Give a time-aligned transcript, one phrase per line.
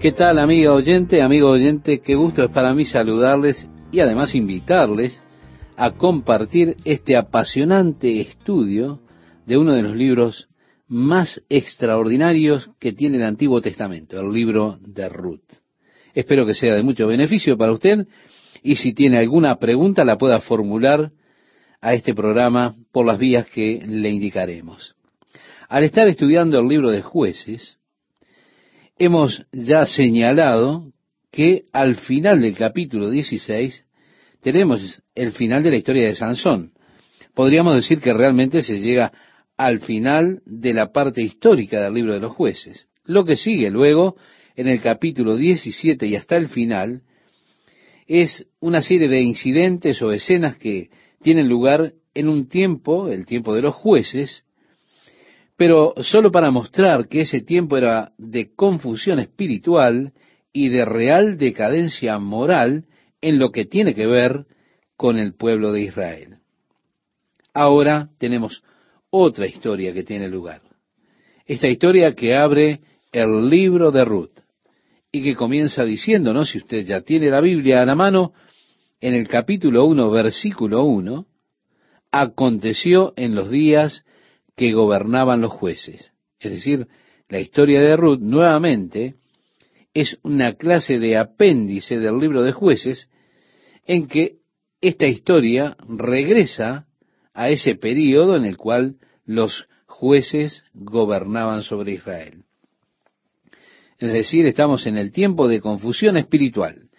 [0.00, 1.98] ¿Qué tal, amiga oyente, amigo oyente?
[1.98, 5.20] Qué gusto es para mí saludarles y además invitarles
[5.76, 9.00] a compartir este apasionante estudio
[9.44, 10.48] de uno de los libros
[10.86, 15.50] más extraordinarios que tiene el Antiguo Testamento, el libro de Ruth.
[16.14, 18.06] Espero que sea de mucho beneficio para usted
[18.62, 21.10] y si tiene alguna pregunta la pueda formular
[21.80, 24.94] a este programa por las vías que le indicaremos.
[25.68, 27.77] Al estar estudiando el libro de jueces,
[28.98, 30.92] hemos ya señalado
[31.30, 33.84] que al final del capítulo 16
[34.42, 36.72] tenemos el final de la historia de Sansón.
[37.34, 39.12] Podríamos decir que realmente se llega
[39.56, 42.86] al final de la parte histórica del libro de los jueces.
[43.04, 44.16] Lo que sigue luego,
[44.56, 47.02] en el capítulo 17 y hasta el final,
[48.06, 50.90] es una serie de incidentes o escenas que
[51.22, 54.44] tienen lugar en un tiempo, el tiempo de los jueces,
[55.58, 60.12] pero solo para mostrar que ese tiempo era de confusión espiritual
[60.52, 62.84] y de real decadencia moral
[63.20, 64.46] en lo que tiene que ver
[64.96, 66.36] con el pueblo de Israel.
[67.52, 68.62] Ahora tenemos
[69.10, 70.62] otra historia que tiene lugar.
[71.44, 74.38] Esta historia que abre el libro de Ruth
[75.10, 78.32] y que comienza diciéndonos, si usted ya tiene la Biblia a la mano,
[79.00, 81.26] en el capítulo 1, versículo 1,
[82.12, 84.04] aconteció en los días
[84.58, 86.12] que gobernaban los jueces.
[86.40, 86.88] Es decir,
[87.28, 89.14] la historia de Ruth nuevamente
[89.94, 93.08] es una clase de apéndice del libro de jueces
[93.86, 94.38] en que
[94.80, 96.86] esta historia regresa
[97.34, 102.42] a ese período en el cual los jueces gobernaban sobre Israel.
[103.98, 106.90] Es decir, estamos en el tiempo de confusión espiritual,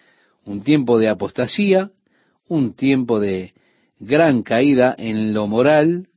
[0.46, 1.90] un tiempo de apostasía,
[2.48, 3.52] un tiempo de
[3.98, 6.09] gran caída en lo moral,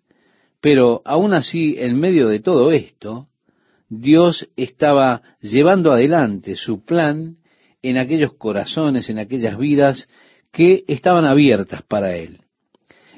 [0.64, 3.28] pero aún así, en medio de todo esto,
[3.89, 7.36] Dios estaba llevando adelante su plan
[7.81, 10.08] en aquellos corazones, en aquellas vidas
[10.53, 12.45] que estaban abiertas para Él.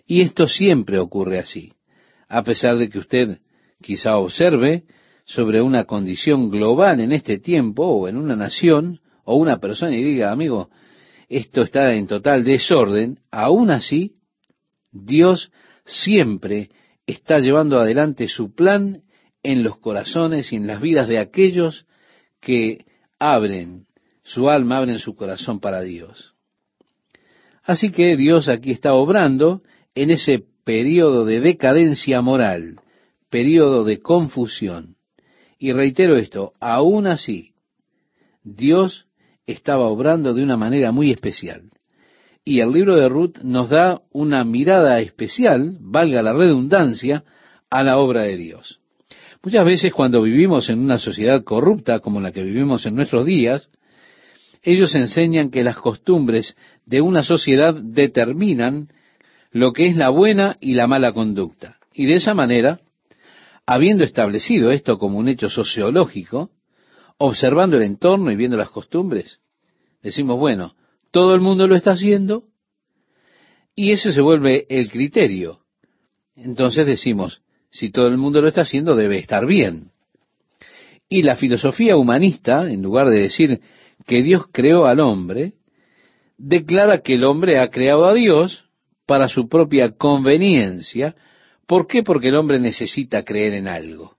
[0.07, 1.73] Y esto siempre ocurre así,
[2.27, 3.37] a pesar de que usted
[3.79, 4.85] quizá observe
[5.23, 10.01] sobre una condición global en este tiempo o en una nación o una persona y
[10.01, 10.71] diga, amigo,
[11.29, 14.15] esto está en total desorden, aún así,
[14.91, 15.51] Dios
[15.85, 16.71] siempre
[17.05, 19.03] está llevando adelante su plan
[19.43, 21.85] en los corazones y en las vidas de aquellos
[22.39, 22.85] que
[23.19, 23.85] abren
[24.23, 26.33] su alma, abren su corazón para Dios.
[27.63, 29.61] Así que Dios aquí está obrando
[29.93, 32.79] en ese periodo de decadencia moral,
[33.29, 34.97] periodo de confusión.
[35.57, 37.53] Y reitero esto, aún así,
[38.43, 39.07] Dios
[39.45, 41.71] estaba obrando de una manera muy especial.
[42.47, 47.23] Y el libro de Ruth nos da una mirada especial, valga la redundancia,
[47.71, 48.79] a la obra de Dios.
[49.41, 53.69] Muchas veces cuando vivimos en una sociedad corrupta como la que vivimos en nuestros días,
[54.61, 56.55] ellos enseñan que las costumbres
[56.85, 58.89] de una sociedad determinan
[59.51, 61.77] lo que es la buena y la mala conducta.
[61.93, 62.79] Y de esa manera,
[63.65, 66.51] habiendo establecido esto como un hecho sociológico,
[67.17, 69.39] observando el entorno y viendo las costumbres,
[70.03, 70.75] decimos, bueno,
[71.15, 72.43] todo el mundo lo está haciendo
[73.73, 75.61] y ese se vuelve el criterio.
[76.35, 79.91] Entonces decimos, si todo el mundo lo está haciendo, debe estar bien.
[81.07, 83.61] Y la filosofía humanista, en lugar de decir
[84.05, 85.53] que Dios creó al hombre,
[86.37, 88.65] declara que el hombre ha creado a Dios
[89.05, 91.15] para su propia conveniencia.
[91.65, 92.03] ¿Por qué?
[92.03, 94.17] Porque el hombre necesita creer en algo.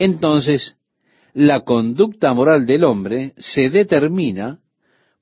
[0.00, 0.76] Entonces,
[1.34, 4.58] la conducta moral del hombre se determina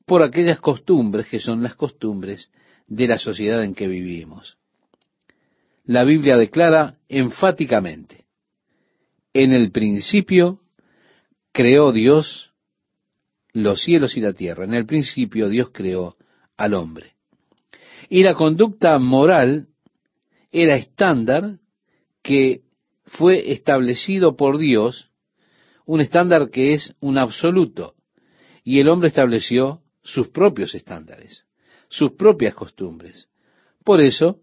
[0.07, 2.51] por aquellas costumbres que son las costumbres
[2.87, 4.59] de la sociedad en que vivimos.
[5.85, 8.27] La Biblia declara enfáticamente,
[9.35, 10.61] en el principio
[11.53, 12.53] creó Dios
[13.53, 14.65] los cielos y la tierra.
[14.65, 16.17] En el principio Dios creó
[16.57, 17.15] al hombre.
[18.09, 19.69] Y la conducta moral
[20.51, 21.59] era estándar
[22.23, 22.63] que
[23.05, 25.11] fue establecido por Dios,
[25.87, 27.95] un estándar que es un absoluto.
[28.65, 31.45] Y el hombre estableció sus propios estándares,
[31.89, 33.29] sus propias costumbres.
[33.85, 34.41] Por eso,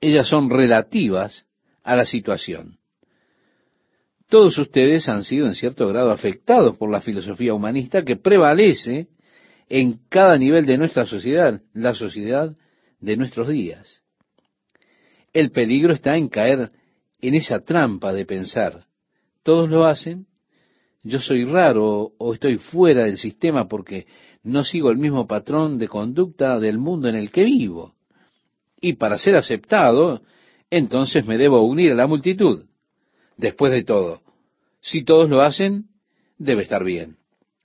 [0.00, 1.46] ellas son relativas
[1.82, 2.78] a la situación.
[4.28, 9.08] Todos ustedes han sido en cierto grado afectados por la filosofía humanista que prevalece
[9.68, 12.56] en cada nivel de nuestra sociedad, la sociedad
[13.00, 14.02] de nuestros días.
[15.32, 16.70] El peligro está en caer
[17.20, 18.86] en esa trampa de pensar,
[19.42, 20.26] todos lo hacen,
[21.02, 24.06] yo soy raro o estoy fuera del sistema porque
[24.44, 27.94] no sigo el mismo patrón de conducta del mundo en el que vivo.
[28.80, 30.22] Y para ser aceptado,
[30.70, 32.66] entonces me debo unir a la multitud.
[33.36, 34.22] Después de todo,
[34.80, 35.86] si todos lo hacen,
[36.38, 37.16] debe estar bien.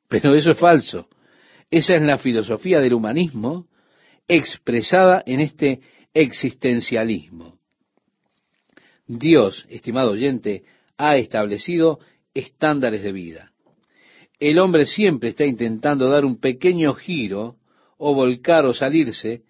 [0.07, 1.07] Pero eso es falso.
[1.69, 3.67] Esa es la filosofía del humanismo
[4.27, 5.81] expresada en este
[6.13, 7.59] existencialismo.
[9.05, 10.63] Dios, estimado oyente,
[10.97, 11.99] ha establecido
[12.33, 13.48] estándares de vida.
[14.39, 17.57] El hombre siempre está intentando dar un pequeño giro
[17.97, 19.43] o volcar o salirse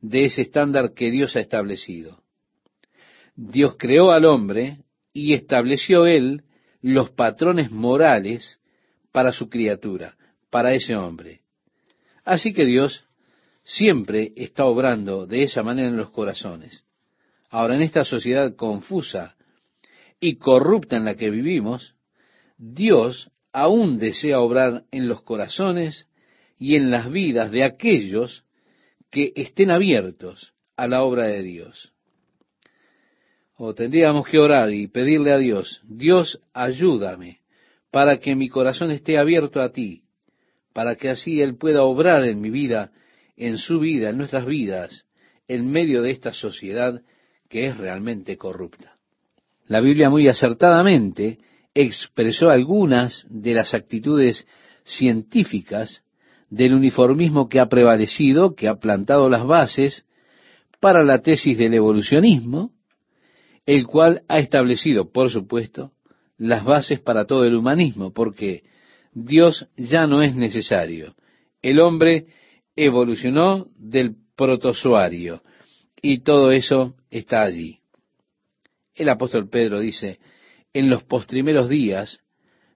[0.00, 2.22] de ese estándar que Dios ha establecido.
[3.34, 4.78] Dios creó al hombre
[5.12, 6.42] y estableció él
[6.82, 8.60] los patrones morales
[9.12, 10.16] para su criatura,
[10.50, 11.40] para ese hombre.
[12.24, 13.06] Así que Dios
[13.62, 16.84] siempre está obrando de esa manera en los corazones.
[17.48, 19.36] Ahora, en esta sociedad confusa
[20.20, 21.94] y corrupta en la que vivimos,
[22.58, 26.08] Dios aún desea obrar en los corazones
[26.58, 28.44] y en las vidas de aquellos
[29.10, 31.92] que estén abiertos a la obra de Dios.
[33.56, 37.42] O tendríamos que orar y pedirle a Dios, Dios ayúdame
[37.92, 40.02] para que mi corazón esté abierto a ti,
[40.72, 42.90] para que así Él pueda obrar en mi vida,
[43.36, 45.06] en su vida, en nuestras vidas,
[45.46, 47.02] en medio de esta sociedad
[47.48, 48.96] que es realmente corrupta.
[49.68, 51.38] La Biblia muy acertadamente
[51.74, 54.46] expresó algunas de las actitudes
[54.84, 56.02] científicas
[56.50, 60.06] del uniformismo que ha prevalecido, que ha plantado las bases
[60.80, 62.72] para la tesis del evolucionismo,
[63.66, 65.92] el cual ha establecido, por supuesto,
[66.36, 68.64] las bases para todo el humanismo, porque
[69.12, 71.14] Dios ya no es necesario.
[71.62, 72.26] El hombre
[72.76, 75.42] evolucionó del protozoario
[76.02, 77.78] y todo eso está allí.
[78.94, 80.18] El apóstol Pedro dice,
[80.74, 82.20] en los postrimeros días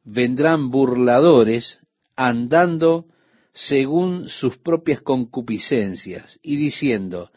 [0.04, 1.80] vendrán burladores
[2.16, 3.06] andando
[3.52, 7.30] según sus propias concupiscencias y diciendo,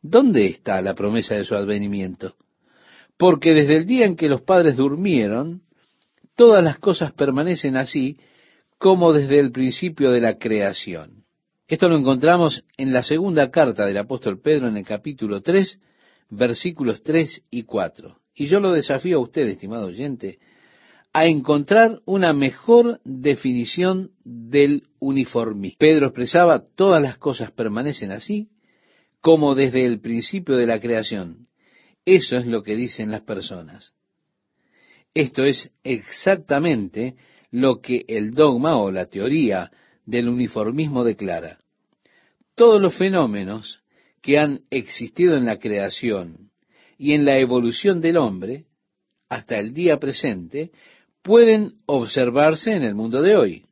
[0.00, 2.36] ¿dónde está la promesa de su advenimiento?
[3.18, 5.62] Porque desde el día en que los padres durmieron,
[6.36, 8.18] todas las cosas permanecen así
[8.78, 11.24] como desde el principio de la creación.
[11.66, 15.80] Esto lo encontramos en la segunda carta del apóstol Pedro en el capítulo 3,
[16.30, 18.20] versículos 3 y 4.
[18.36, 20.38] Y yo lo desafío a usted, estimado oyente,
[21.14, 25.78] a encontrar una mejor definición del uniformismo.
[25.78, 28.50] Pedro expresaba, todas las cosas permanecen así
[29.22, 31.48] como desde el principio de la creación.
[32.04, 33.94] Eso es lo que dicen las personas.
[35.14, 37.16] Esto es exactamente
[37.50, 39.72] lo que el dogma o la teoría
[40.04, 41.58] del uniformismo declara.
[42.54, 43.80] Todos los fenómenos
[44.20, 46.50] que han existido en la creación
[46.98, 48.66] y en la evolución del hombre
[49.28, 50.70] hasta el día presente
[51.22, 53.66] pueden observarse en el mundo de hoy.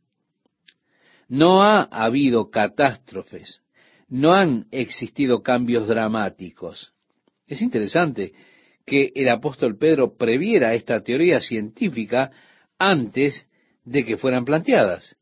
[1.28, 3.62] No ha habido catástrofes,
[4.08, 6.92] no han existido cambios dramáticos.
[7.46, 8.32] Es interesante
[8.84, 12.30] que el apóstol Pedro previera esta teoría científica
[12.78, 13.48] antes
[13.84, 15.16] de que fueran planteadas.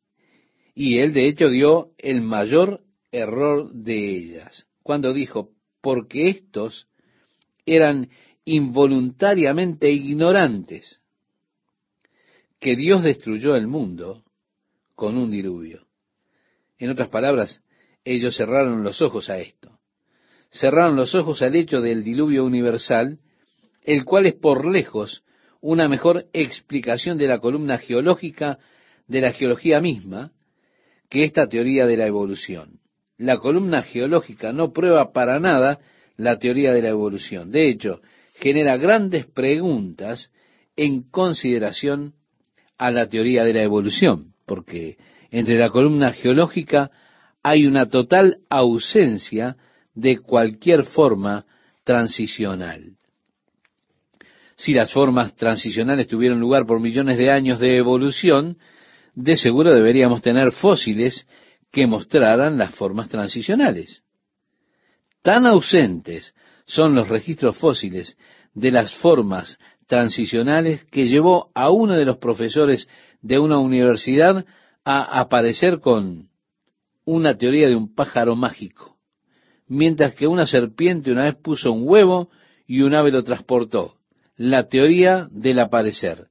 [0.74, 2.80] Y él de hecho dio el mayor
[3.12, 5.50] error de ellas, cuando dijo,
[5.80, 6.88] porque estos
[7.66, 8.08] eran
[8.44, 11.00] involuntariamente ignorantes,
[12.58, 14.22] que Dios destruyó el mundo
[14.94, 15.86] con un diluvio.
[16.78, 17.62] En otras palabras,
[18.04, 19.78] ellos cerraron los ojos a esto.
[20.50, 23.18] Cerraron los ojos al hecho del diluvio universal,
[23.82, 25.24] el cual es por lejos
[25.60, 28.58] una mejor explicación de la columna geológica
[29.06, 30.32] de la geología misma
[31.08, 32.80] que esta teoría de la evolución.
[33.16, 35.78] La columna geológica no prueba para nada
[36.22, 37.50] la teoría de la evolución.
[37.50, 38.00] De hecho,
[38.38, 40.30] genera grandes preguntas
[40.76, 42.14] en consideración
[42.78, 44.96] a la teoría de la evolución, porque
[45.30, 46.90] entre la columna geológica
[47.42, 49.56] hay una total ausencia
[49.94, 51.44] de cualquier forma
[51.84, 52.96] transicional.
[54.54, 58.58] Si las formas transicionales tuvieron lugar por millones de años de evolución,
[59.14, 61.26] de seguro deberíamos tener fósiles
[61.72, 64.02] que mostraran las formas transicionales.
[65.22, 66.34] Tan ausentes
[66.66, 68.18] son los registros fósiles
[68.54, 72.88] de las formas transicionales que llevó a uno de los profesores
[73.20, 74.44] de una universidad
[74.84, 76.28] a aparecer con
[77.04, 78.96] una teoría de un pájaro mágico,
[79.66, 82.30] mientras que una serpiente una vez puso un huevo
[82.66, 83.96] y un ave lo transportó
[84.36, 86.28] la teoría del aparecer.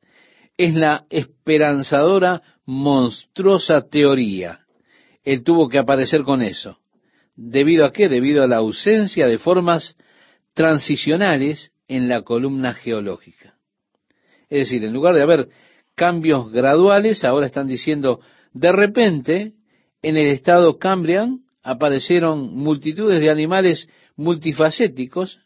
[0.57, 4.65] Es la esperanzadora, monstruosa teoría.
[5.23, 6.80] Él tuvo que aparecer con eso.
[7.43, 8.07] ¿Debido a qué?
[8.07, 9.97] Debido a la ausencia de formas
[10.53, 13.55] transicionales en la columna geológica.
[14.47, 15.49] Es decir, en lugar de haber
[15.95, 18.19] cambios graduales, ahora están diciendo,
[18.53, 19.53] de repente,
[20.03, 25.39] en el estado Cambrian aparecieron multitudes de animales multifacéticos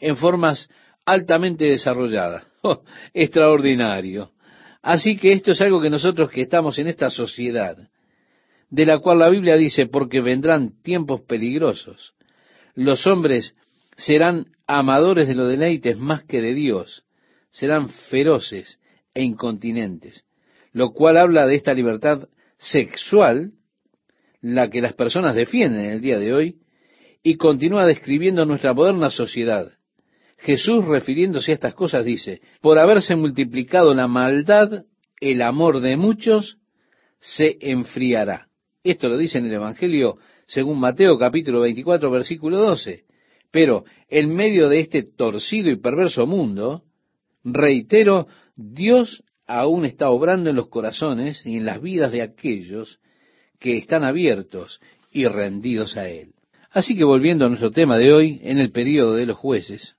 [0.00, 0.68] en formas
[1.04, 2.44] altamente desarrollada.
[2.64, 4.30] Oh, extraordinario.
[4.82, 7.76] Así que esto es algo que nosotros que estamos en esta sociedad,
[8.72, 12.14] de la cual la Biblia dice, porque vendrán tiempos peligrosos,
[12.74, 13.54] los hombres
[13.98, 17.04] serán amadores de los deleites más que de Dios,
[17.50, 18.80] serán feroces
[19.12, 20.24] e incontinentes,
[20.72, 23.52] lo cual habla de esta libertad sexual,
[24.40, 26.56] la que las personas defienden en el día de hoy,
[27.22, 29.70] y continúa describiendo nuestra moderna sociedad.
[30.38, 34.86] Jesús, refiriéndose a estas cosas, dice, por haberse multiplicado la maldad,
[35.20, 36.56] el amor de muchos
[37.20, 38.48] se enfriará.
[38.84, 43.04] Esto lo dice en el Evangelio según Mateo capítulo 24 versículo 12.
[43.52, 46.82] Pero en medio de este torcido y perverso mundo,
[47.44, 52.98] reitero, Dios aún está obrando en los corazones y en las vidas de aquellos
[53.60, 54.80] que están abiertos
[55.12, 56.32] y rendidos a Él.
[56.70, 59.96] Así que volviendo a nuestro tema de hoy, en el período de los jueces,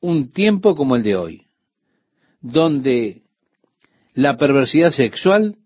[0.00, 1.46] un tiempo como el de hoy,
[2.40, 3.22] donde
[4.14, 5.56] la perversidad sexual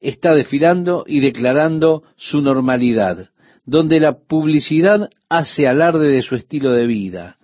[0.00, 3.30] está desfilando y declarando su normalidad,
[3.64, 7.38] donde la publicidad hace alarde de su estilo de vida.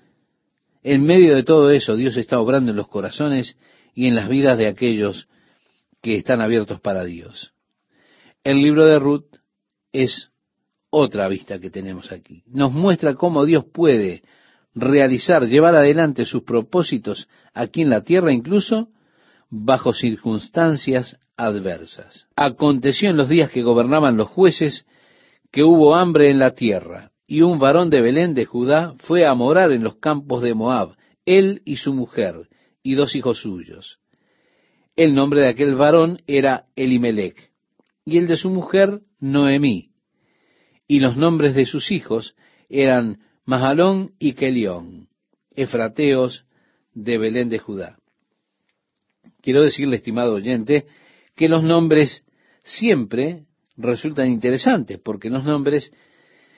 [0.83, 3.59] En medio de todo eso, Dios está obrando en los corazones
[3.95, 5.29] y en las vidas de aquellos
[6.01, 7.53] que están abiertos para Dios.
[8.45, 9.37] El libro de Ruth
[9.93, 10.31] es
[10.91, 12.45] otra vista que tenemos aquí.
[12.47, 14.23] Nos muestra cómo Dios puede
[14.75, 18.91] realizar, llevar adelante sus propósitos aquí en la tierra, incluso
[19.50, 22.29] bajo circunstancias adversas.
[22.37, 24.87] Aconteció en los días que gobernaban los jueces
[25.50, 29.35] que hubo hambre en la tierra, y un varón de Belén de Judá fue a
[29.35, 32.49] morar en los campos de Moab, él y su mujer,
[32.83, 33.99] y dos hijos suyos.
[34.95, 37.50] El nombre de aquel varón era Elimelech,
[38.05, 39.91] y el de su mujer Noemí,
[40.88, 42.35] y los nombres de sus hijos
[42.69, 45.09] eran Mahalón y Kelión,
[45.55, 46.45] efrateos
[46.95, 47.99] de Belén de Judá.
[49.47, 50.87] Quiero decirle, estimado oyente,
[51.37, 52.25] que los nombres
[52.65, 53.45] siempre
[53.76, 55.93] resultan interesantes, porque los nombres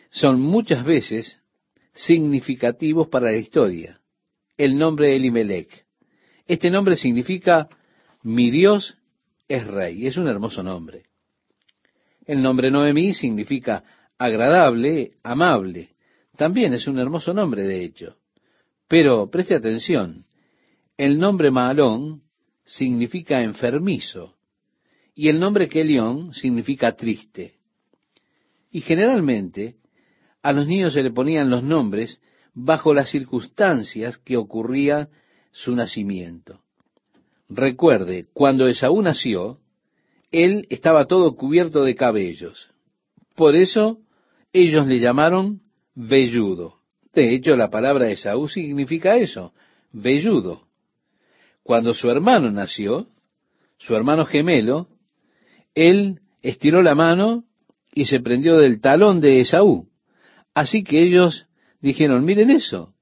[0.08, 1.42] son muchas veces
[1.92, 4.00] significativos para la historia.
[4.56, 5.84] El nombre Elimelech.
[6.46, 7.68] Este nombre significa
[8.22, 8.96] mi Dios
[9.48, 10.06] es rey.
[10.06, 11.02] Es un hermoso nombre.
[12.24, 13.84] El nombre Noemí significa
[14.16, 15.90] agradable, amable.
[16.38, 18.16] También es un hermoso nombre, de hecho.
[18.88, 20.24] Pero preste atención,
[20.96, 22.22] el nombre Maalón
[22.68, 24.36] significa enfermizo
[25.14, 27.54] y el nombre Kelión significa triste.
[28.70, 29.76] Y generalmente
[30.42, 32.20] a los niños se le ponían los nombres
[32.54, 35.08] bajo las circunstancias que ocurría
[35.50, 36.60] su nacimiento.
[37.48, 39.58] Recuerde, cuando Esaú nació,
[40.30, 42.70] él estaba todo cubierto de cabellos.
[43.34, 43.98] Por eso
[44.52, 45.62] ellos le llamaron
[45.94, 46.80] velludo.
[47.14, 49.52] De hecho, la palabra Esaú significa eso,
[49.90, 50.67] velludo.
[51.68, 53.08] Cuando su hermano nació,
[53.76, 54.88] su hermano gemelo,
[55.74, 57.44] él estiró la mano
[57.92, 59.86] y se prendió del talón de Esaú.
[60.54, 61.46] Así que ellos
[61.82, 62.94] dijeron, miren eso,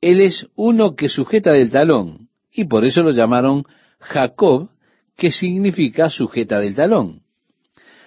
[0.00, 3.64] él es uno que sujeta del talón, y por eso lo llamaron
[3.98, 4.70] Jacob,
[5.14, 7.20] que significa sujeta del talón.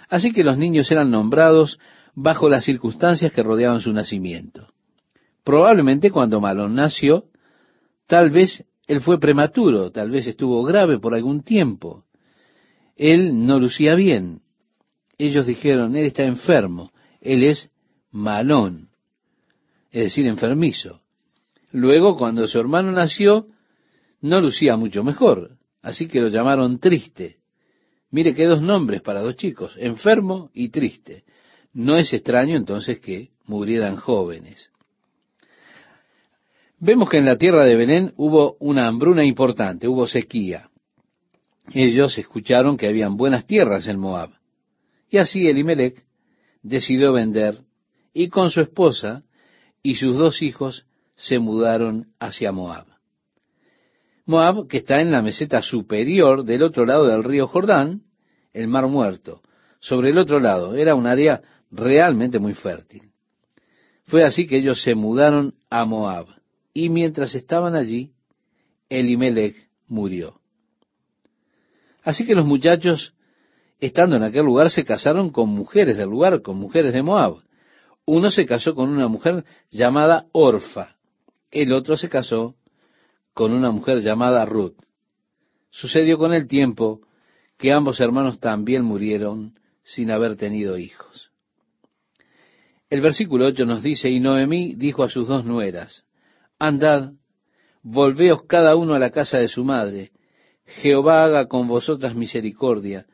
[0.09, 1.77] Así que los niños eran nombrados
[2.15, 4.69] bajo las circunstancias que rodeaban su nacimiento.
[5.43, 7.25] Probablemente cuando Malón nació,
[8.07, 12.06] tal vez él fue prematuro, tal vez estuvo grave por algún tiempo.
[12.96, 14.42] Él no lucía bien.
[15.18, 17.72] Ellos dijeron, él está enfermo, él es
[18.12, 18.90] malón,
[19.92, 21.02] es decir, enfermizo.
[21.72, 23.48] Luego, cuando su hermano nació,
[24.22, 27.38] no lucía mucho mejor, así que lo llamaron triste.
[28.12, 31.24] Mire qué dos nombres para dos chicos, enfermo y triste.
[31.74, 34.72] No es extraño entonces que murieran jóvenes.
[36.86, 40.70] Vemos que en la tierra de Belén hubo una hambruna importante, hubo sequía.
[41.74, 44.32] Ellos escucharon que habían buenas tierras en Moab.
[45.10, 46.04] Y así Elimelech
[46.62, 47.60] decidió vender
[48.13, 49.24] y con su esposa
[49.82, 50.86] y sus dos hijos
[51.16, 52.88] se mudaron hacia Moab.
[54.25, 58.02] Moab, que está en la meseta superior del otro lado del río Jordán,
[58.52, 59.42] el mar muerto,
[59.80, 63.04] sobre el otro lado, era un área realmente muy fértil.
[64.04, 66.42] Fue así que ellos se mudaron a Moab,
[66.74, 68.13] y mientras estaban allí,
[68.89, 70.39] Elimelech murió.
[72.03, 73.13] Así que los muchachos,
[73.80, 77.38] estando en aquel lugar, se casaron con mujeres del lugar, con mujeres de Moab.
[78.06, 80.98] Uno se casó con una mujer llamada Orfa,
[81.51, 82.56] el otro se casó
[83.34, 84.75] con una mujer llamada Ruth.
[85.70, 87.01] Sucedió con el tiempo
[87.58, 91.32] que ambos hermanos también murieron sin haber tenido hijos.
[92.89, 96.06] El versículo 8 nos dice, y Noemí dijo a sus dos nueras,
[96.60, 97.13] Andad,
[97.81, 100.12] volveos cada uno a la casa de su madre,
[100.65, 103.05] Jehová haga con vosotras misericordia,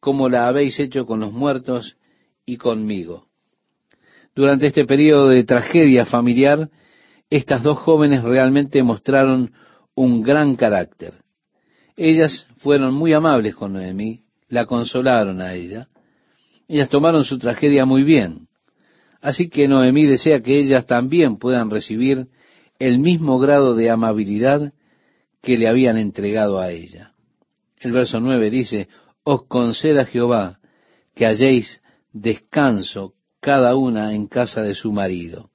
[0.00, 1.96] como la habéis hecho con los muertos
[2.44, 3.26] y conmigo.
[4.34, 6.68] Durante este periodo de tragedia familiar,
[7.30, 9.52] estas dos jóvenes realmente mostraron
[9.94, 11.14] un gran carácter.
[11.96, 15.88] Ellas fueron muy amables con Noemí, la consolaron a ella.
[16.68, 18.48] Ellas tomaron su tragedia muy bien.
[19.22, 22.28] Así que Noemí desea que ellas también puedan recibir
[22.78, 24.72] el mismo grado de amabilidad
[25.42, 27.12] que le habían entregado a ella.
[27.78, 28.88] El verso 9 dice,
[29.22, 30.58] os conceda Jehová
[31.14, 31.80] que halléis
[32.12, 35.50] descanso cada una en casa de su marido.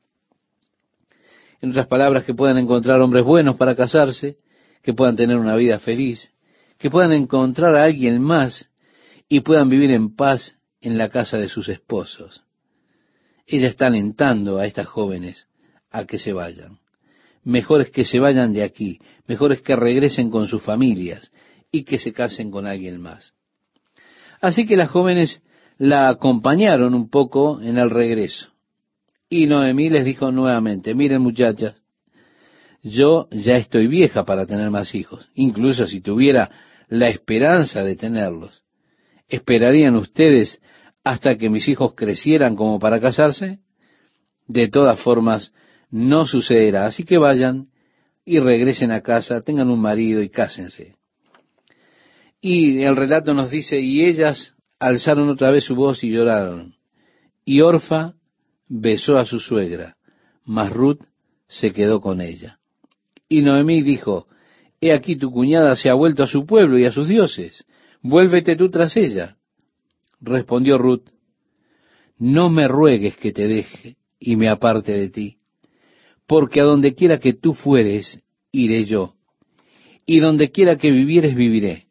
[1.62, 4.38] En otras palabras, que puedan encontrar hombres buenos para casarse,
[4.82, 6.34] que puedan tener una vida feliz,
[6.78, 8.70] que puedan encontrar a alguien más
[9.30, 12.44] y puedan vivir en paz en la casa de sus esposos.
[13.46, 15.48] Ella está alentando a estas jóvenes
[15.92, 16.81] a que se vayan.
[17.44, 21.32] Mejor es que se vayan de aquí, mejor es que regresen con sus familias
[21.72, 23.34] y que se casen con alguien más.
[24.42, 25.42] Así que las jóvenes
[25.78, 28.50] la acompañaron un poco en el regreso.
[29.30, 31.76] Y Noemí les dijo nuevamente, miren muchachas,
[32.84, 36.52] yo ya estoy vieja para tener más hijos, incluso si tuviera
[36.90, 38.64] la esperanza de tenerlos.
[39.30, 40.62] ¿Esperarían ustedes
[41.04, 43.60] hasta que mis hijos crecieran como para casarse?
[44.48, 45.54] De todas formas,
[45.92, 46.86] no sucederá.
[46.88, 47.68] Así que vayan
[48.26, 50.96] y regresen a casa, tengan un marido y cásense.
[52.40, 56.74] Y el relato nos dice, y ellas alzaron otra vez su voz y lloraron.
[57.46, 58.16] Y Orfa
[58.68, 59.98] besó a su suegra,
[60.46, 61.02] mas Ruth
[61.48, 62.58] se quedó con ella.
[63.28, 64.28] Y Noemí dijo,
[64.80, 67.66] He aquí tu cuñada se ha vuelto a su pueblo y a sus dioses,
[68.02, 69.38] vuélvete tú tras ella.
[70.20, 71.10] Respondió Ruth,
[72.18, 75.38] No me ruegues que te deje y me aparte de ti,
[76.32, 78.24] porque a donde quiera que tú fueres,
[78.54, 79.16] iré yo,
[80.06, 81.88] y donde quiera que vivieres, viviré.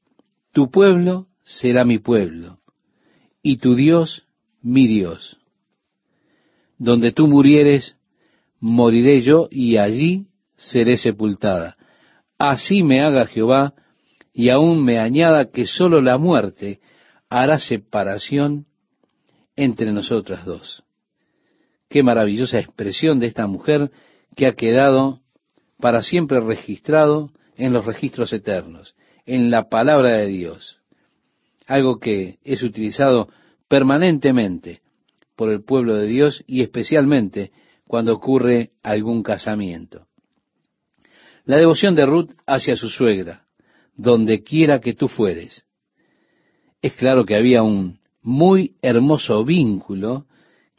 [0.52, 2.58] Tu pueblo será mi pueblo,
[3.42, 4.24] y tu Dios
[4.62, 5.36] mi Dios.
[6.78, 7.98] Donde tú murieres,
[8.60, 11.76] moriré yo, y allí seré sepultada.
[12.38, 13.74] Así me haga Jehová,
[14.32, 16.80] y aún me añada que sólo la muerte
[17.28, 18.64] hará separación
[19.54, 20.82] entre nosotras dos.
[21.90, 23.90] Qué maravillosa expresión de esta mujer
[24.36, 25.20] que ha quedado
[25.78, 28.94] para siempre registrado en los registros eternos,
[29.26, 30.80] en la palabra de Dios.
[31.66, 33.28] Algo que es utilizado
[33.68, 34.80] permanentemente
[35.36, 37.52] por el pueblo de Dios y especialmente
[37.86, 40.06] cuando ocurre algún casamiento.
[41.44, 43.46] La devoción de Ruth hacia su suegra,
[43.94, 45.64] donde quiera que tú fueres.
[46.82, 50.26] Es claro que había un muy hermoso vínculo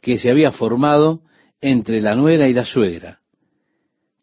[0.00, 1.22] que se había formado
[1.60, 3.21] entre la nuera y la suegra.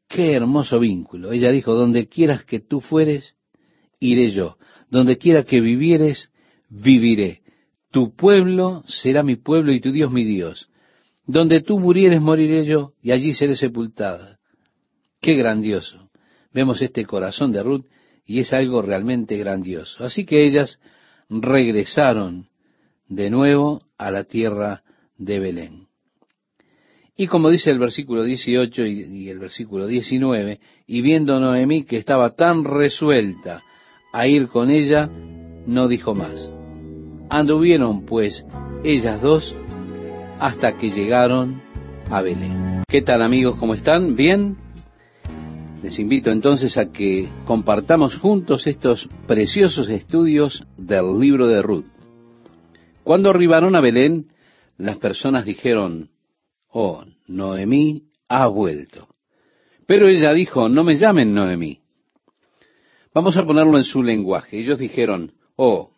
[0.10, 1.32] Qué hermoso vínculo.
[1.32, 3.38] Ella dijo, donde quieras que tú fueres,
[4.02, 4.58] iré yo.
[4.90, 6.32] Donde quiera que vivieres,
[6.68, 7.42] viviré.
[7.92, 10.70] Tu pueblo será mi pueblo y tu Dios mi Dios.
[11.26, 14.40] Donde tú murieres, moriré yo, y allí seré sepultada.
[15.22, 16.10] Qué grandioso
[16.54, 17.86] vemos este corazón de Ruth
[18.26, 20.04] y es algo realmente grandioso.
[20.04, 20.80] Así que ellas
[21.30, 22.48] regresaron
[23.08, 24.84] de nuevo a la tierra
[25.18, 25.89] de Belén.
[27.20, 32.34] Y como dice el versículo 18 y, el versículo 19, y viendo Noemí que estaba
[32.34, 33.62] tan resuelta
[34.14, 35.10] a ir con ella,
[35.68, 36.50] no dijo más.
[37.30, 38.46] Anduvieron pues
[38.86, 39.54] ellas dos
[40.40, 41.62] hasta que llegaron
[42.10, 42.84] a Belén.
[42.88, 43.58] ¿Qué tal amigos?
[43.60, 44.16] ¿Cómo están?
[44.16, 44.56] ¿Bien?
[45.84, 51.88] Les invito entonces a que compartamos juntos estos preciosos estudios del libro de Ruth.
[53.04, 54.28] Cuando arribaron a Belén,
[54.78, 56.12] las personas dijeron,
[56.72, 59.08] oh, Noemí ha vuelto.
[59.86, 61.80] Pero ella dijo, no me llamen Noemí.
[63.14, 64.60] Vamos a ponerlo en su lenguaje.
[64.60, 65.92] Ellos dijeron, oh,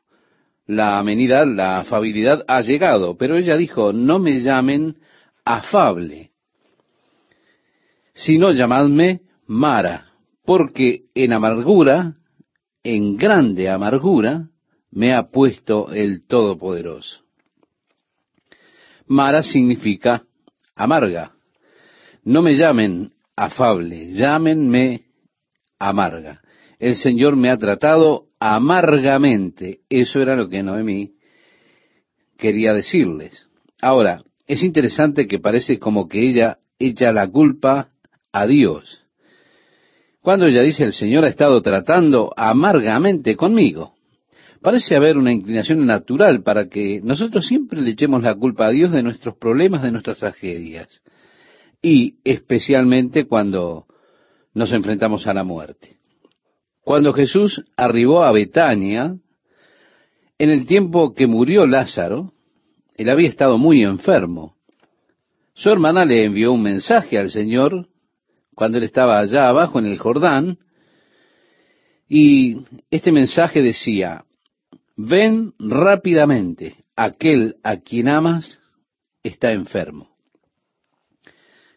[0.65, 3.17] la amenidad, la afabilidad ha llegado.
[3.17, 4.97] Pero ella dijo, no me llamen
[5.43, 6.31] afable,
[8.13, 10.13] sino llamadme Mara,
[10.45, 12.15] porque en amargura,
[12.83, 14.47] en grande amargura,
[14.91, 17.21] me ha puesto el Todopoderoso.
[19.07, 20.23] Mara significa
[20.83, 21.33] amarga.
[22.23, 25.03] No me llamen afable, llámenme
[25.79, 26.41] amarga.
[26.79, 29.81] El Señor me ha tratado amargamente.
[29.89, 31.13] Eso era lo que Noemí
[32.37, 33.47] quería decirles.
[33.81, 37.89] Ahora, es interesante que parece como que ella echa la culpa
[38.31, 39.03] a Dios.
[40.21, 43.93] Cuando ella dice, el Señor ha estado tratando amargamente conmigo.
[44.61, 48.91] Parece haber una inclinación natural para que nosotros siempre le echemos la culpa a Dios
[48.91, 51.01] de nuestros problemas, de nuestras tragedias.
[51.81, 53.87] Y especialmente cuando
[54.53, 55.97] nos enfrentamos a la muerte.
[56.83, 59.15] Cuando Jesús arribó a Betania,
[60.37, 62.33] en el tiempo que murió Lázaro,
[62.95, 64.57] él había estado muy enfermo.
[65.53, 67.87] Su hermana le envió un mensaje al Señor
[68.53, 70.59] cuando él estaba allá abajo en el Jordán,
[72.07, 72.57] y
[72.91, 74.25] este mensaje decía,
[75.07, 78.59] ven rápidamente, aquel a quien amas
[79.23, 80.15] está enfermo.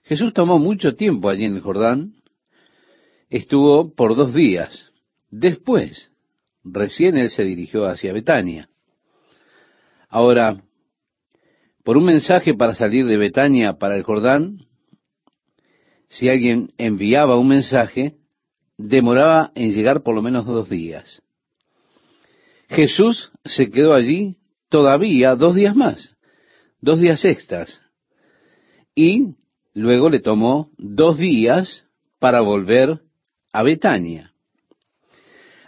[0.03, 2.15] Jesús tomó mucho tiempo allí en el Jordán,
[3.31, 4.91] estuvo por dos días.
[5.31, 6.11] Después,
[6.63, 8.69] recién él se dirigió hacia Betania.
[10.09, 10.63] Ahora,
[11.83, 14.59] por un mensaje para salir de Betania para el Jordán,
[16.09, 18.17] si alguien enviaba un mensaje,
[18.77, 21.23] demoraba en llegar por lo menos dos días.
[22.69, 24.37] Jesús se quedó allí
[24.69, 26.15] todavía dos días más,
[26.81, 27.81] dos días extras,
[28.95, 29.35] y
[29.75, 31.85] luego le tomó dos días
[32.19, 33.01] para volver
[33.53, 34.33] a Betania.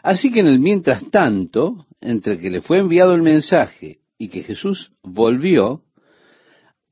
[0.02, 4.44] Así que en el mientras tanto, entre que le fue enviado el mensaje y que
[4.44, 5.82] Jesús volvió,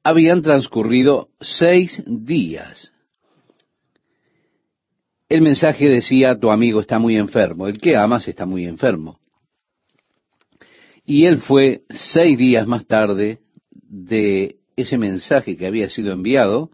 [0.03, 2.93] habían transcurrido seis días.
[5.29, 9.21] El mensaje decía, tu amigo está muy enfermo, el que amas está muy enfermo.
[11.05, 13.41] Y él fue seis días más tarde
[13.73, 16.71] de ese mensaje que había sido enviado,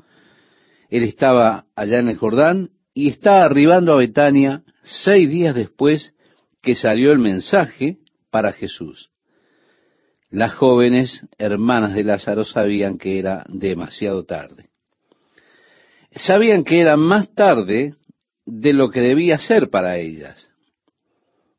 [0.88, 6.14] él estaba allá en el Jordán y está arribando a Betania seis días después
[6.62, 7.98] que salió el mensaje
[8.30, 9.10] para Jesús.
[10.30, 14.70] Las jóvenes hermanas de Lázaro sabían que era demasiado tarde.
[16.12, 17.94] Sabían que era más tarde
[18.46, 20.48] de lo que debía ser para ellas.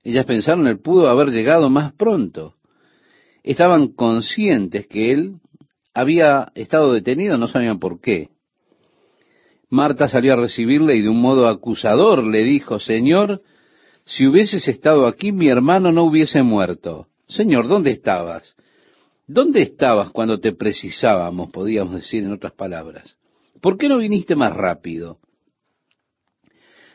[0.03, 2.55] Ellas pensaron, él pudo haber llegado más pronto.
[3.43, 5.35] Estaban conscientes que él
[5.93, 8.29] había estado detenido, no sabían por qué.
[9.69, 13.41] Marta salió a recibirle y de un modo acusador le dijo, Señor,
[14.03, 17.07] si hubieses estado aquí, mi hermano no hubiese muerto.
[17.27, 18.55] Señor, ¿dónde estabas?
[19.27, 23.15] ¿Dónde estabas cuando te precisábamos, podíamos decir en otras palabras?
[23.61, 25.19] ¿Por qué no viniste más rápido?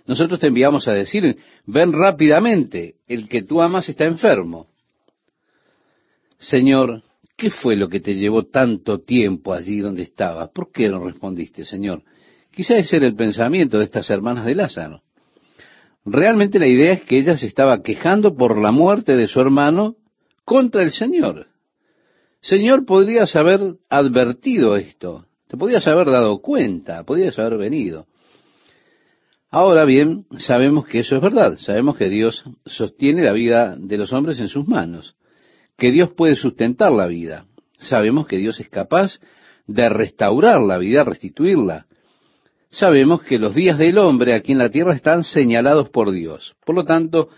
[0.06, 4.68] Nosotros te enviamos a decir, ven rápidamente, el que tú amas está enfermo.
[6.48, 7.02] Señor,
[7.37, 10.50] ¿qué fue lo que te llevó tanto tiempo allí donde estabas?
[10.50, 12.04] ¿Por qué no respondiste, Señor?
[12.52, 15.02] Quizá ese era el pensamiento de estas hermanas de Lázaro.
[16.04, 19.96] Realmente la idea es que ella se estaba quejando por la muerte de su hermano
[20.44, 21.48] contra el Señor.
[22.40, 28.06] Señor, podrías haber advertido esto, te podías haber dado cuenta, podías haber venido.
[29.50, 34.12] Ahora bien, sabemos que eso es verdad, sabemos que Dios sostiene la vida de los
[34.12, 35.16] hombres en sus manos,
[35.76, 37.46] que Dios puede sustentar la vida,
[37.78, 39.20] sabemos que Dios es capaz
[39.66, 41.86] de restaurar la vida, restituirla.
[42.70, 46.56] Sabemos que los días del hombre aquí en la tierra están señalados por Dios.
[46.64, 47.28] Por lo tanto,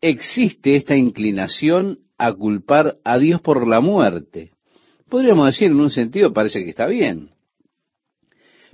[0.00, 4.52] existe esta inclinación a culpar a Dios por la muerte.
[5.08, 7.32] Podríamos decir, en un sentido, parece que está bien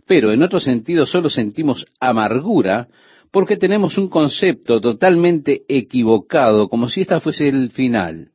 [0.08, 2.88] pero en otro sentido solo sentimos amargura
[3.30, 8.30] porque tenemos un concepto totalmente equivocado, como si esta fuese el final.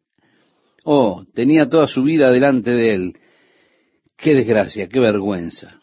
[0.84, 3.18] Oh, tenía toda su vida delante de él.
[4.18, 5.80] Qué desgracia, qué vergüenza.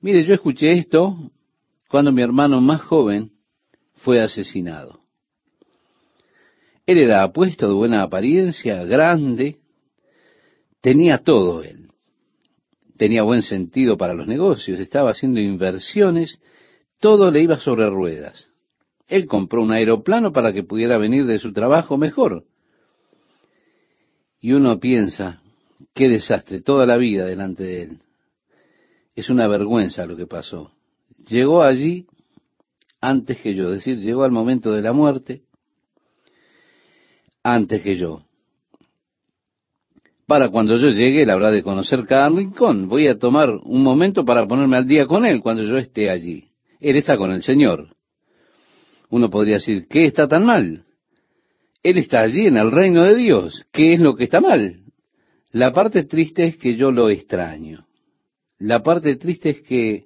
[0.00, 1.16] Mire, yo escuché esto
[1.88, 3.32] cuando mi hermano más joven
[3.94, 5.00] fue asesinado.
[6.86, 9.58] Él era apuesto, de buena apariencia, grande,
[10.80, 11.84] tenía todo él
[12.96, 16.40] tenía buen sentido para los negocios, estaba haciendo inversiones,
[17.00, 18.48] todo le iba sobre ruedas.
[19.08, 22.44] Él compró un aeroplano para que pudiera venir de su trabajo mejor.
[24.44, 25.40] Y uno piensa,
[25.94, 27.98] qué desastre, toda la vida delante de él.
[29.16, 30.70] Es una vergüenza lo que pasó.
[31.30, 32.04] Llegó allí
[33.00, 35.44] antes que yo, es decir, llegó al momento de la muerte
[37.42, 38.20] antes que yo
[40.26, 42.86] para cuando yo llegue, él habrá de conocer cada rincón.
[42.86, 46.50] Voy a tomar un momento para ponerme al día con él cuando yo esté allí.
[46.80, 47.88] Él está con el Señor.
[49.08, 50.84] Uno podría decir, ¿qué está tan mal?
[51.84, 53.66] Él está allí en el reino de Dios.
[53.70, 54.80] ¿Qué es lo que está mal?
[55.52, 57.86] La parte triste es que yo lo extraño.
[58.58, 60.04] La parte triste es que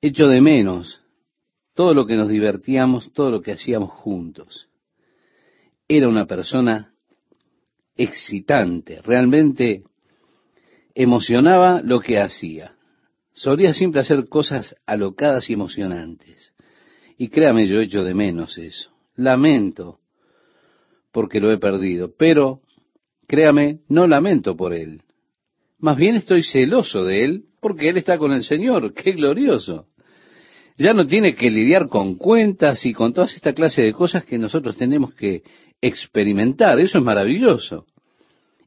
[0.00, 1.00] echo de menos
[1.74, 4.68] todo lo que nos divertíamos, todo lo que hacíamos juntos.
[5.86, 6.90] Era una persona
[7.94, 9.84] excitante, realmente
[10.96, 12.74] emocionaba lo que hacía.
[13.32, 16.52] Solía siempre hacer cosas alocadas y emocionantes.
[17.18, 18.90] Y créame, yo echo de menos eso.
[19.14, 20.00] Lamento
[21.16, 22.60] porque lo he perdido, pero
[23.26, 25.00] créame, no lamento por él.
[25.78, 28.92] Más bien estoy celoso de él porque él está con el Señor.
[28.94, 29.86] ¡Qué glorioso!
[30.76, 34.36] Ya no tiene que lidiar con cuentas y con toda esta clase de cosas que
[34.36, 35.42] nosotros tenemos que
[35.80, 36.78] experimentar.
[36.80, 37.86] Eso es maravilloso.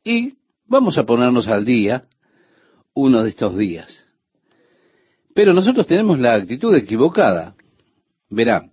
[0.04, 0.34] Y
[0.66, 2.06] vamos a ponernos al día
[2.96, 4.08] uno de estos días.
[5.36, 7.54] Pero nosotros tenemos la actitud equivocada.
[8.28, 8.72] Verá,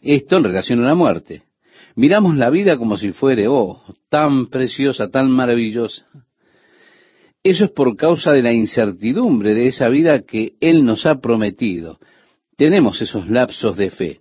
[0.00, 1.43] esto en relación a la muerte.
[1.96, 6.04] Miramos la vida como si fuere, oh, tan preciosa, tan maravillosa.
[7.42, 11.98] Eso es por causa de la incertidumbre de esa vida que Él nos ha prometido.
[12.56, 14.20] Tenemos esos lapsos de fe.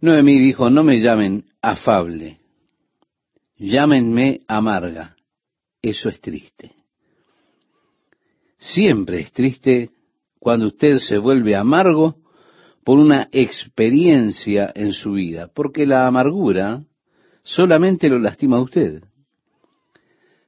[0.00, 2.40] Noemí dijo, no me llamen afable,
[3.56, 5.16] llámenme amarga.
[5.80, 6.72] Eso es triste.
[8.58, 9.90] Siempre es triste
[10.38, 12.21] cuando usted se vuelve amargo
[12.84, 16.82] por una experiencia en su vida, porque la amargura
[17.42, 19.02] solamente lo lastima a usted.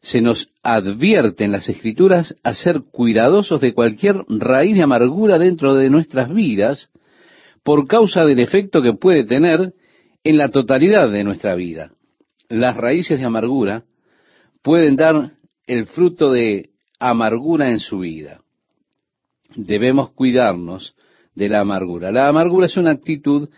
[0.01, 5.75] Se nos advierte en las escrituras a ser cuidadosos de cualquier raíz de amargura dentro
[5.75, 6.91] de nuestras vidas
[7.63, 9.73] por causa del efecto que puede tener
[10.23, 11.93] en la totalidad de nuestra vida.
[12.49, 13.85] Las raíces de amargura
[14.63, 15.33] pueden dar
[15.67, 18.43] el fruto de amargura en su vida.
[19.57, 20.95] Debemos cuidarnos
[21.35, 22.13] de la amargura.
[22.13, 23.49] La amargura es una actitud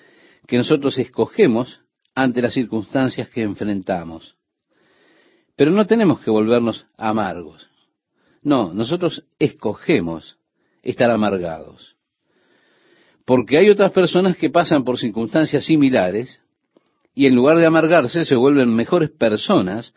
[0.46, 1.80] que nosotros escogemos
[2.14, 4.36] ante las circunstancias que enfrentamos.
[5.56, 7.68] Pero no tenemos que volvernos amargos.
[8.42, 10.38] No, nosotros escogemos
[10.82, 11.96] estar amargados.
[13.24, 16.40] Porque hay otras personas que pasan por circunstancias similares
[17.14, 19.92] y en lugar de amargarse se vuelven mejores personas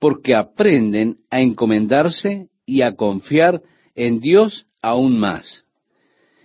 [0.00, 3.62] porque aprenden a encomendarse y a confiar
[3.94, 5.64] en Dios aún más.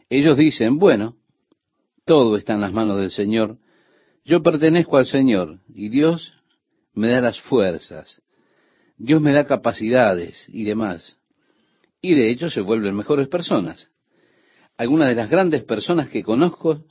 [0.09, 1.15] Ellos dicen, bueno,
[2.05, 3.57] todo está en las manos del Señor,
[4.23, 6.33] yo pertenezco al Señor y Dios
[6.93, 8.21] me da las fuerzas,
[8.97, 11.17] Dios me da capacidades y demás.
[12.01, 13.89] Y de hecho se vuelven mejores personas.
[14.77, 16.83] Algunas de las grandes personas que conozco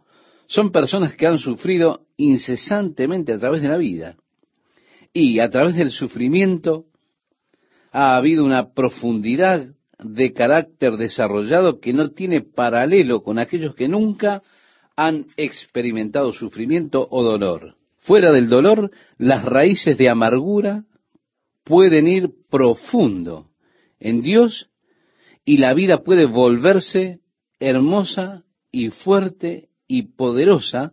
[0.46, 4.16] son personas que han sufrido incesantemente a través de la vida.
[5.12, 6.86] Y a través del sufrimiento
[7.92, 14.42] ha habido una profundidad de carácter desarrollado que no tiene paralelo con aquellos que nunca
[14.96, 17.76] han experimentado sufrimiento o dolor.
[17.96, 20.84] Fuera del dolor, las raíces de amargura
[21.64, 23.50] pueden ir profundo
[23.98, 24.70] en Dios
[25.44, 27.20] y la vida puede volverse
[27.58, 30.92] hermosa y fuerte y poderosa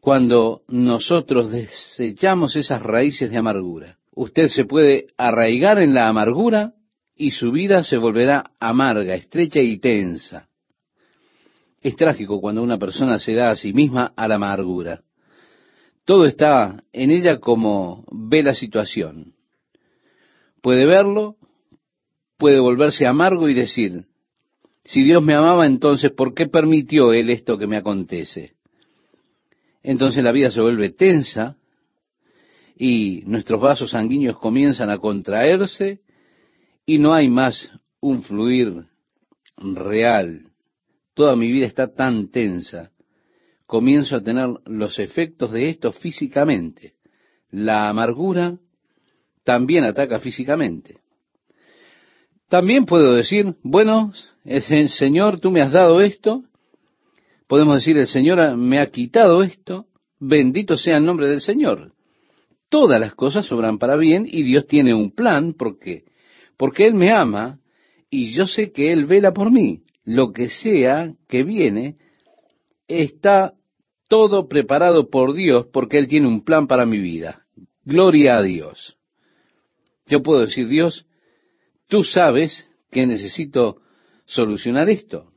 [0.00, 3.98] cuando nosotros desechamos esas raíces de amargura.
[4.12, 6.74] Usted se puede arraigar en la amargura
[7.16, 10.48] y su vida se volverá amarga, estrecha y tensa.
[11.80, 15.02] Es trágico cuando una persona se da a sí misma a la amargura.
[16.04, 19.34] Todo está en ella como ve la situación.
[20.60, 21.36] Puede verlo,
[22.36, 24.06] puede volverse amargo y decir,
[24.84, 28.52] si Dios me amaba, entonces, ¿por qué permitió Él esto que me acontece?
[29.82, 31.56] Entonces la vida se vuelve tensa
[32.76, 36.00] y nuestros vasos sanguíneos comienzan a contraerse
[36.86, 37.70] y no hay más
[38.00, 38.86] un fluir
[39.56, 40.50] real.
[41.14, 42.90] Toda mi vida está tan tensa.
[43.66, 46.94] Comienzo a tener los efectos de esto físicamente.
[47.50, 48.58] La amargura
[49.44, 50.98] también ataca físicamente.
[52.48, 54.12] También puedo decir, bueno,
[54.44, 56.44] el Señor, tú me has dado esto.
[57.46, 59.86] Podemos decir, el Señor me ha quitado esto.
[60.18, 61.92] Bendito sea el nombre del Señor.
[62.68, 66.04] Todas las cosas sobran para bien y Dios tiene un plan porque
[66.56, 67.60] porque Él me ama
[68.10, 69.82] y yo sé que Él vela por mí.
[70.04, 71.96] Lo que sea que viene
[72.88, 73.54] está
[74.08, 77.46] todo preparado por Dios porque Él tiene un plan para mi vida.
[77.84, 78.96] Gloria a Dios.
[80.06, 81.06] Yo puedo decir, Dios,
[81.88, 83.80] tú sabes que necesito
[84.26, 85.32] solucionar esto.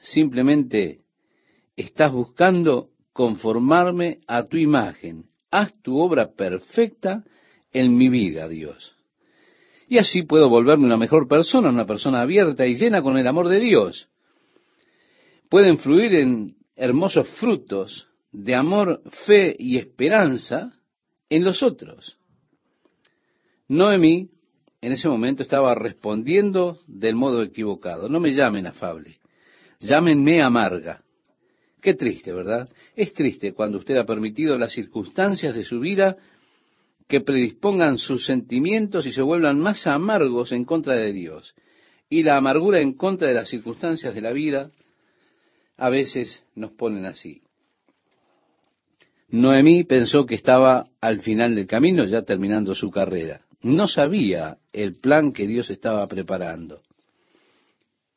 [0.00, 1.02] Simplemente
[1.76, 5.26] estás buscando conformarme a tu imagen.
[5.50, 7.24] Haz tu obra perfecta
[7.72, 8.96] en mi vida, Dios.
[9.92, 13.50] Y así puedo volverme una mejor persona, una persona abierta y llena con el amor
[13.50, 14.08] de Dios.
[15.50, 20.72] Pueden fluir en hermosos frutos de amor, fe y esperanza
[21.28, 22.16] en los otros.
[23.68, 24.30] Noemí
[24.80, 28.08] en ese momento estaba respondiendo del modo equivocado.
[28.08, 29.18] No me llamen afable,
[29.78, 31.02] llámenme amarga.
[31.82, 32.66] Qué triste, ¿verdad?
[32.96, 36.16] Es triste cuando usted ha permitido las circunstancias de su vida
[37.08, 41.54] que predispongan sus sentimientos y se vuelvan más amargos en contra de Dios.
[42.08, 44.70] Y la amargura en contra de las circunstancias de la vida
[45.76, 47.42] a veces nos ponen así.
[49.28, 53.40] Noemí pensó que estaba al final del camino, ya terminando su carrera.
[53.62, 56.82] No sabía el plan que Dios estaba preparando.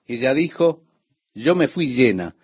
[0.06, 0.82] Ella dijo,
[1.34, 2.36] yo me fui llena,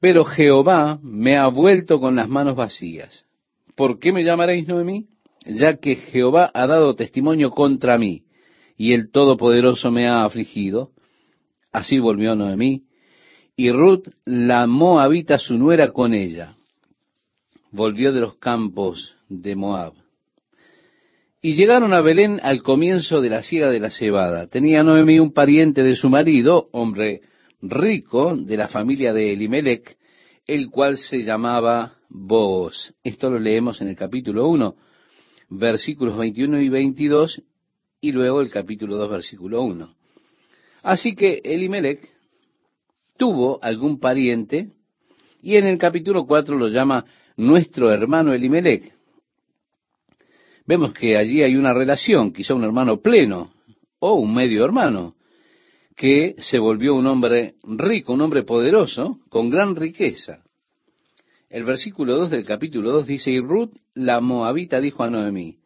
[0.00, 3.24] pero Jehová me ha vuelto con las manos vacías.
[3.74, 5.08] ¿Por qué me llamaréis Noemí?
[5.46, 8.22] Ya que Jehová ha dado testimonio contra mí,
[8.76, 10.90] y el Todopoderoso me ha afligido.
[11.72, 12.84] Así volvió Noemí,
[13.56, 16.56] y Ruth, la moabita, su nuera con ella.
[17.70, 19.92] Volvió de los campos de Moab.
[21.40, 24.46] Y llegaron a Belén al comienzo de la siega de la cebada.
[24.46, 27.20] Tenía Noemí un pariente de su marido, hombre
[27.60, 29.96] rico de la familia de Elimelech,
[30.46, 32.94] el cual se llamaba Boaz.
[33.02, 34.74] Esto lo leemos en el capítulo 1,
[35.58, 37.42] versículos 21 y 22,
[38.00, 39.88] y luego el capítulo 2, versículo 1.
[40.82, 42.08] Así que Elimelech
[43.16, 44.70] tuvo algún pariente,
[45.42, 47.04] y en el capítulo 4 lo llama
[47.36, 48.92] nuestro hermano Elimelech.
[50.66, 53.52] Vemos que allí hay una relación, quizá un hermano pleno
[53.98, 55.14] o un medio hermano,
[55.96, 60.43] que se volvió un hombre rico, un hombre poderoso, con gran riqueza.
[61.54, 65.58] El versículo 2 del capítulo 2 dice, y Ruth, la moabita, dijo a Noemí,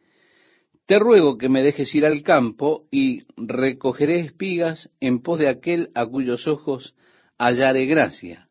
[0.84, 5.88] te ruego que me dejes ir al campo y recogeré espigas en pos de aquel
[5.94, 6.94] a cuyos ojos
[7.38, 8.50] hallaré gracia.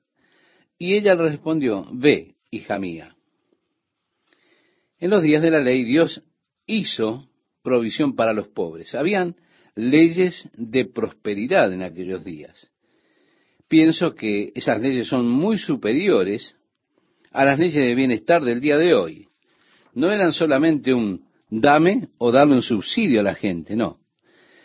[0.80, 3.15] Y ella le respondió, ve, hija mía.
[4.97, 6.23] En los días de la ley Dios
[6.65, 7.30] hizo
[7.62, 8.95] provisión para los pobres.
[8.95, 9.36] Habían
[9.76, 12.71] leyes de prosperidad en aquellos días.
[13.67, 16.56] Pienso que esas leyes son muy superiores
[17.38, 19.28] a las leyes de bienestar del día de hoy.
[19.93, 24.00] No eran solamente un dame o darle un subsidio a la gente, no,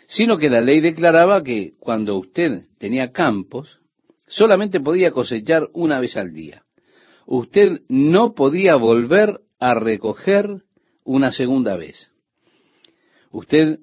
[0.07, 3.79] sino que la ley declaraba que cuando usted tenía campos,
[4.25, 6.63] solamente podía cosechar una vez al día.
[7.27, 10.63] Usted no podía volver a recoger
[11.03, 12.09] una segunda vez.
[13.29, 13.81] Usted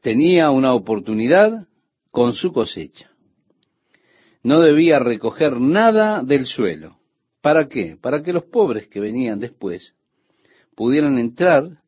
[0.00, 1.68] tenía una oportunidad
[2.10, 3.10] con su cosecha.
[4.42, 6.99] No debía recoger nada del suelo.
[7.40, 7.96] ¿Para qué?
[8.00, 9.94] Para que los pobres que venían después
[10.74, 11.78] pudieran entrar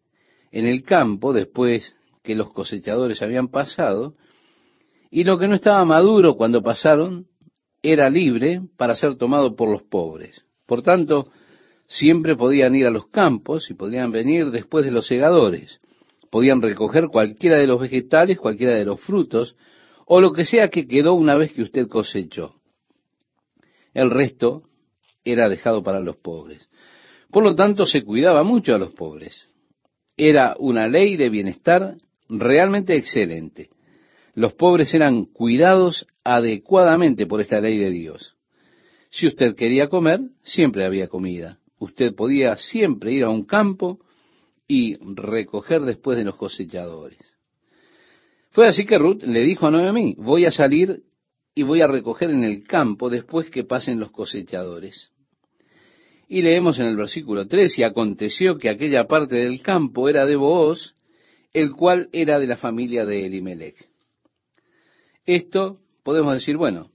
[0.51, 4.15] en el campo después que los cosechadores habían pasado,
[5.11, 7.27] y lo que no estaba maduro cuando pasaron
[7.83, 10.45] era libre para ser tomado por los pobres.
[10.67, 11.31] Por tanto,
[11.87, 15.81] siempre podían ir a los campos y podían venir después de los segadores
[16.33, 19.55] podían recoger cualquiera de los vegetales, cualquiera de los frutos,
[20.07, 22.55] o lo que sea que quedó una vez que usted cosechó.
[23.93, 24.62] El resto
[25.24, 26.68] era dejado para los pobres.
[27.30, 29.52] Por lo tanto, se cuidaba mucho a los pobres.
[30.16, 31.96] Era una ley de bienestar
[32.28, 33.70] realmente excelente.
[34.35, 38.35] Los pobres eran cuidados adecuadamente por esta ley de Dios.
[39.11, 41.58] Si usted quería comer, siempre había comida.
[41.78, 43.98] Usted podía siempre ir a un campo
[44.66, 47.18] y recoger después de los cosechadores.
[48.50, 51.02] Fue así que Ruth le dijo a Noemí, voy a salir
[51.55, 55.11] y voy a recoger en el campo después que pasen los cosechadores.
[56.29, 60.37] Y leemos en el versículo 3, y aconteció que aquella parte del campo era de
[60.37, 60.95] Booz,
[61.53, 63.88] el cual era de la familia de Elimelech.
[65.27, 66.91] Esto podemos decir, bueno,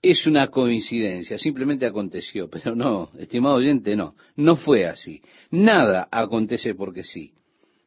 [0.00, 5.20] es una coincidencia, simplemente aconteció, pero no, estimado oyente, no, no fue así.
[5.50, 7.34] Nada acontece porque sí.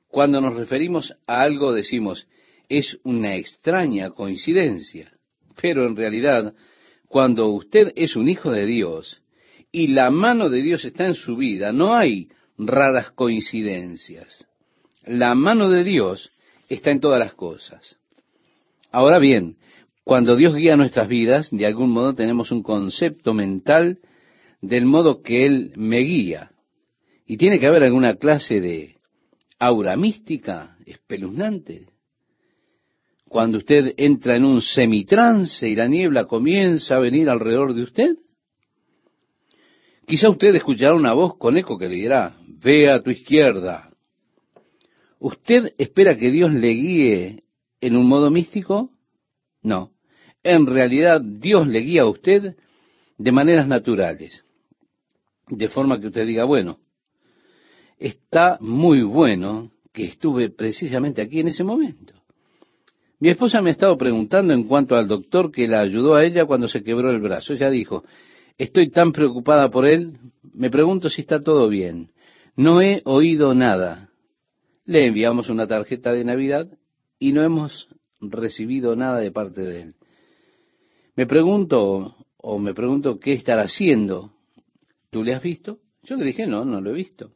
[0.07, 2.27] Cuando nos referimos a algo decimos,
[2.69, 5.16] es una extraña coincidencia,
[5.61, 6.53] pero en realidad,
[7.07, 9.21] cuando usted es un hijo de Dios
[9.71, 14.47] y la mano de Dios está en su vida, no hay raras coincidencias.
[15.05, 16.31] La mano de Dios
[16.69, 17.97] está en todas las cosas.
[18.91, 19.57] Ahora bien,
[20.03, 23.99] cuando Dios guía nuestras vidas, de algún modo tenemos un concepto mental
[24.61, 26.51] del modo que Él me guía.
[27.25, 28.95] Y tiene que haber alguna clase de
[29.59, 31.87] aura mística, espeluznante.
[33.29, 38.15] Cuando usted entra en un semitrance y la niebla comienza a venir alrededor de usted,
[40.05, 43.89] quizá usted escuchará una voz con eco que le dirá, ve a tu izquierda.
[45.19, 47.43] ¿Usted espera que Dios le guíe
[47.81, 48.91] en un modo místico?
[49.61, 49.91] No
[50.47, 52.55] en realidad Dios le guía a usted
[53.17, 54.45] de maneras naturales.
[55.49, 56.79] De forma que usted diga, bueno,
[57.97, 62.13] está muy bueno que estuve precisamente aquí en ese momento.
[63.19, 66.45] Mi esposa me ha estado preguntando en cuanto al doctor que la ayudó a ella
[66.45, 67.53] cuando se quebró el brazo.
[67.53, 68.03] Ella dijo,
[68.57, 70.17] estoy tan preocupada por él,
[70.53, 72.11] me pregunto si está todo bien.
[72.55, 74.09] No he oído nada.
[74.85, 76.67] Le enviamos una tarjeta de Navidad
[77.19, 77.87] y no hemos
[78.21, 79.93] recibido nada de parte de él.
[81.15, 84.31] Me pregunto, o me pregunto qué estará haciendo.
[85.09, 85.79] ¿Tú le has visto?
[86.03, 87.31] Yo le dije, no, no lo he visto.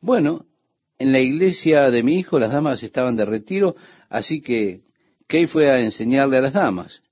[0.00, 0.44] Bueno,
[0.98, 3.74] en la iglesia de mi hijo las damas estaban de retiro,
[4.12, 4.82] así que
[5.26, 7.02] Kay fue a enseñarle a las damas.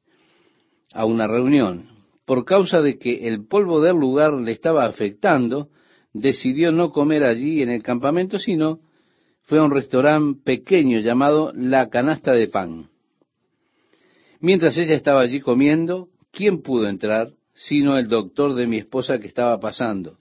[0.92, 1.86] a una reunión.
[2.26, 5.68] Por causa de que el polvo del lugar le estaba afectando,
[6.12, 8.80] decidió no comer allí en el campamento, sino
[9.42, 12.90] fue a un restaurante pequeño llamado La Canasta de Pan.
[14.40, 19.28] Mientras ella estaba allí comiendo, ¿quién pudo entrar sino el doctor de mi esposa que
[19.28, 20.18] estaba pasando?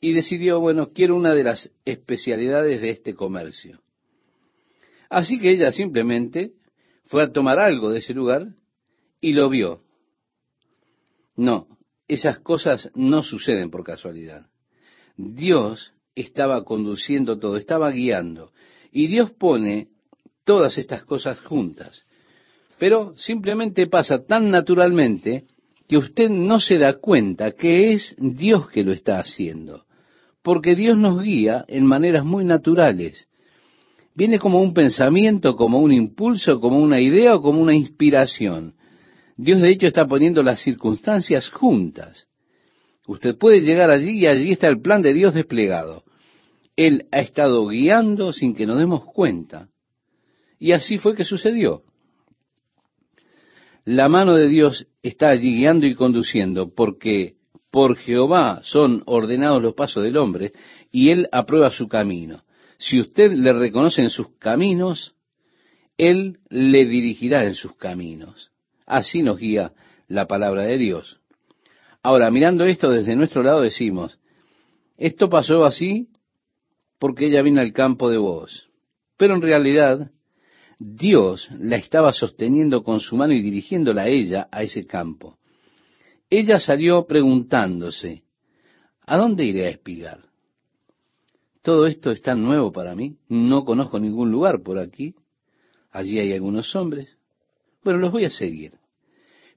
[0.00, 3.78] Y decidió, bueno, quiero una de las especialidades de este comercio.
[5.12, 6.52] Así que ella simplemente
[7.04, 8.54] fue a tomar algo de ese lugar
[9.20, 9.82] y lo vio.
[11.36, 11.66] No,
[12.08, 14.46] esas cosas no suceden por casualidad.
[15.18, 18.52] Dios estaba conduciendo todo, estaba guiando.
[18.90, 19.88] Y Dios pone
[20.44, 22.06] todas estas cosas juntas.
[22.78, 25.44] Pero simplemente pasa tan naturalmente
[25.86, 29.84] que usted no se da cuenta que es Dios que lo está haciendo.
[30.40, 33.28] Porque Dios nos guía en maneras muy naturales.
[34.14, 38.74] Viene como un pensamiento, como un impulso, como una idea o como una inspiración.
[39.36, 42.26] Dios de hecho está poniendo las circunstancias juntas.
[43.06, 46.04] Usted puede llegar allí y allí está el plan de Dios desplegado.
[46.76, 49.68] Él ha estado guiando sin que nos demos cuenta.
[50.58, 51.82] Y así fue que sucedió.
[53.84, 57.34] La mano de Dios está allí guiando y conduciendo, porque
[57.72, 60.52] por Jehová son ordenados los pasos del hombre,
[60.92, 62.44] y Él aprueba su camino.
[62.82, 65.14] Si usted le reconoce en sus caminos,
[65.96, 68.50] Él le dirigirá en sus caminos.
[68.86, 69.72] Así nos guía
[70.08, 71.20] la palabra de Dios.
[72.02, 74.18] Ahora, mirando esto desde nuestro lado, decimos,
[74.96, 76.08] esto pasó así
[76.98, 78.68] porque ella vino al campo de vos.
[79.16, 80.10] Pero en realidad,
[80.80, 85.38] Dios la estaba sosteniendo con su mano y dirigiéndola a ella a ese campo.
[86.28, 88.24] Ella salió preguntándose,
[89.06, 90.31] ¿a dónde iré a espigar?
[91.62, 95.14] Todo esto es tan nuevo para mí, no conozco ningún lugar por aquí,
[95.92, 97.08] allí hay algunos hombres,
[97.84, 98.72] bueno, los voy a seguir.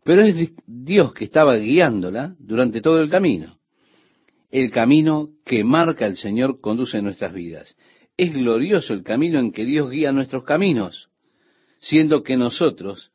[0.03, 3.57] Pero es Dios que estaba guiándola durante todo el camino.
[4.51, 7.75] El camino que marca el Señor conduce nuestras vidas.
[8.15, 11.09] Es glorioso el camino en que Dios guía nuestros caminos,
[11.79, 13.11] siendo que nosotros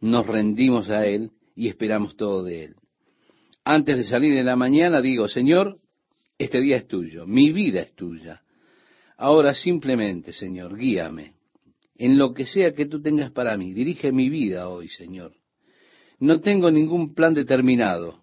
[0.00, 2.76] nos rendimos a Él y esperamos todo de Él.
[3.64, 5.80] Antes de salir en la mañana digo, Señor,
[6.38, 8.42] este día es tuyo, mi vida es tuya.
[9.16, 11.34] Ahora simplemente, Señor, guíame
[11.98, 13.72] en lo que sea que tú tengas para mí.
[13.72, 15.32] Dirige mi vida hoy, Señor.
[16.18, 18.22] No tengo ningún plan determinado,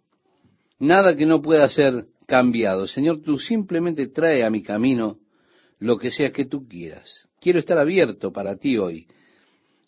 [0.80, 2.88] nada que no pueda ser cambiado.
[2.88, 5.20] Señor, tú simplemente trae a mi camino
[5.80, 7.28] lo que sea que tú quieras.
[7.40, 9.08] Quiero estar abierto para ti hoy.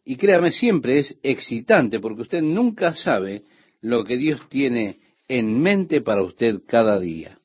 [0.04, 3.44] Y créame, siempre es excitante porque usted nunca sabe
[3.82, 4.98] lo que Dios tiene
[5.28, 7.40] en mente para usted cada día.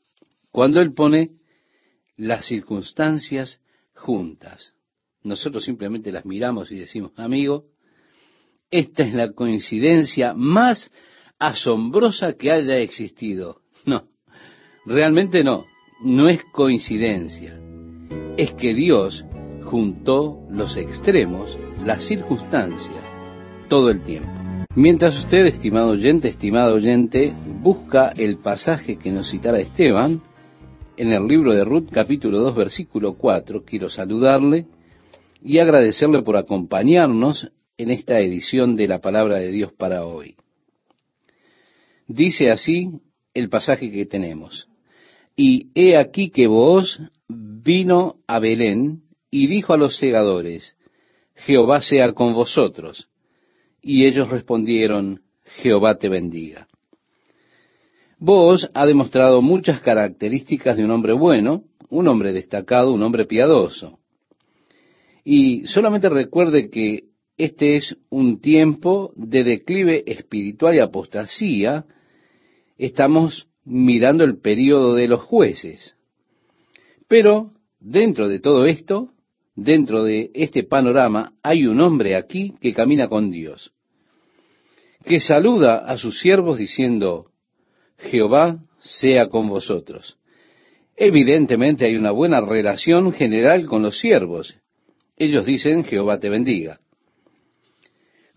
[0.50, 1.30] Cuando Él pone
[2.16, 3.60] las circunstancias
[3.94, 4.74] juntas.
[5.22, 7.64] Nosotros simplemente las miramos y decimos, amigo,
[8.70, 10.90] esta es la coincidencia más
[11.38, 13.62] asombrosa que haya existido.
[13.86, 14.08] No,
[14.84, 15.64] realmente no,
[16.04, 17.58] no es coincidencia.
[18.36, 19.24] Es que Dios
[19.64, 23.02] juntó los extremos, las circunstancias,
[23.70, 24.28] todo el tiempo.
[24.74, 30.20] Mientras usted, estimado oyente, estimado oyente, busca el pasaje que nos citara Esteban,
[31.00, 34.66] en el libro de Ruth capítulo 2 versículo 4, quiero saludarle
[35.42, 40.34] y agradecerle por acompañarnos en esta edición de la palabra de Dios para hoy.
[42.06, 43.00] Dice así
[43.32, 44.68] el pasaje que tenemos.
[45.34, 50.76] Y he aquí que vos vino a Belén y dijo a los segadores,
[51.34, 53.08] Jehová sea con vosotros.
[53.80, 55.22] Y ellos respondieron,
[55.62, 56.68] Jehová te bendiga.
[58.22, 63.98] Vos ha demostrado muchas características de un hombre bueno, un hombre destacado, un hombre piadoso.
[65.24, 67.04] Y solamente recuerde que
[67.38, 71.86] este es un tiempo de declive espiritual y apostasía.
[72.76, 75.96] Estamos mirando el periodo de los jueces.
[77.08, 79.14] Pero dentro de todo esto,
[79.54, 83.72] dentro de este panorama, hay un hombre aquí que camina con Dios,
[85.06, 87.29] que saluda a sus siervos diciendo,
[88.02, 90.16] Jehová sea con vosotros.
[90.96, 94.56] Evidentemente hay una buena relación general con los siervos,
[95.20, 96.80] ellos dicen, Jehová te bendiga.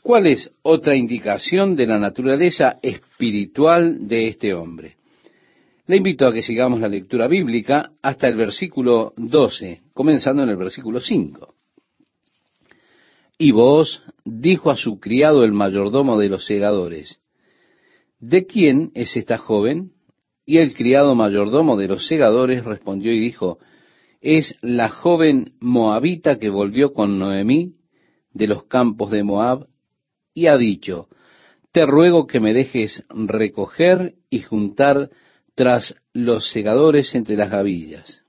[0.01, 4.97] ¿Cuál es otra indicación de la naturaleza espiritual de este hombre?
[5.87, 10.57] Le invito a que sigamos la lectura bíblica hasta el versículo 12, comenzando en el
[10.57, 11.53] versículo 5.
[13.37, 17.21] Y vos dijo a su criado el mayordomo de los segadores,
[18.23, 19.91] ¿de quién es esta joven?
[20.45, 23.59] Y el criado mayordomo de los segadores respondió y dijo,
[24.21, 27.73] es la joven moabita que volvió con Noemí
[28.31, 29.67] de los campos de Moab
[30.33, 31.09] y ha dicho,
[31.73, 35.09] te ruego que me dejes recoger y juntar
[35.53, 38.23] tras los segadores entre las gavillas.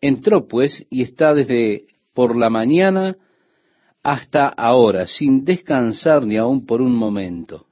[0.00, 3.16] Entró pues y está desde por la mañana
[4.02, 7.66] hasta ahora, sin descansar ni aun por un momento.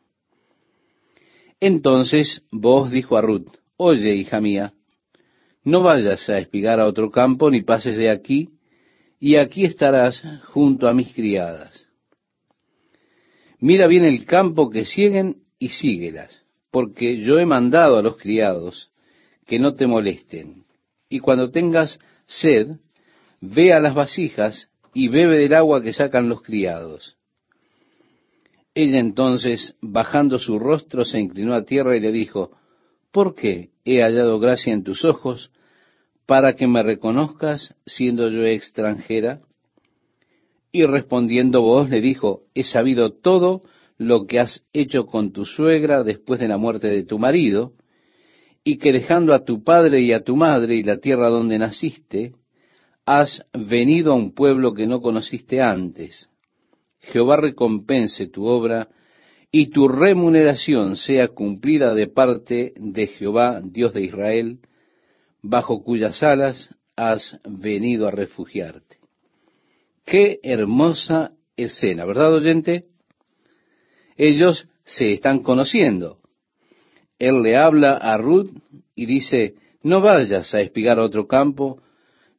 [1.65, 3.47] Entonces vos dijo a Ruth,
[3.77, 4.73] Oye, hija mía,
[5.63, 8.49] no vayas a espigar a otro campo, ni pases de aquí,
[9.21, 11.87] y aquí estarás junto a mis criadas.
[13.61, 16.43] Mira bien el campo que siguen y síguelas,
[16.73, 18.91] porque yo he mandado a los criados
[19.47, 20.65] que no te molesten.
[21.09, 22.73] Y cuando tengas sed,
[23.41, 27.17] ve a las vasijas y bebe del agua que sacan los criados.
[28.75, 32.53] Ella entonces, bajando su rostro, se inclinó a tierra y le dijo,
[33.11, 35.51] ¿por qué he hallado gracia en tus ojos
[36.25, 39.41] para que me reconozcas siendo yo extranjera?
[40.73, 43.63] Y respondiendo vos le dijo, he sabido todo
[43.99, 47.75] lo que has hecho con tu suegra después de la muerte de tu marido,
[48.65, 52.33] y que dejando a tu padre y a tu madre y la tierra donde naciste,
[53.05, 56.31] has venido a un pueblo que no conociste antes.
[57.03, 58.89] Jehová recompense tu obra
[59.51, 64.61] y tu remuneración sea cumplida de parte de Jehová, Dios de Israel,
[65.43, 68.97] bajo cuyas alas has venido a refugiarte.
[70.05, 72.87] Qué hermosa escena, ¿verdad, oyente?
[74.17, 76.19] Ellos se están conociendo.
[77.19, 78.51] Él le habla a Ruth
[78.95, 81.83] y dice, no vayas a espigar a otro campo,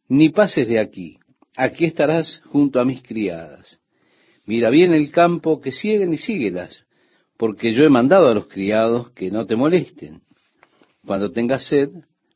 [0.08, 1.20] ni pases de aquí.
[1.56, 3.83] Aquí estarás junto a mis criadas.
[4.46, 6.86] Mira bien el campo que siguen y síguelas,
[7.38, 10.22] porque yo he mandado a los criados que no te molesten.
[11.06, 11.90] Cuando tengas sed,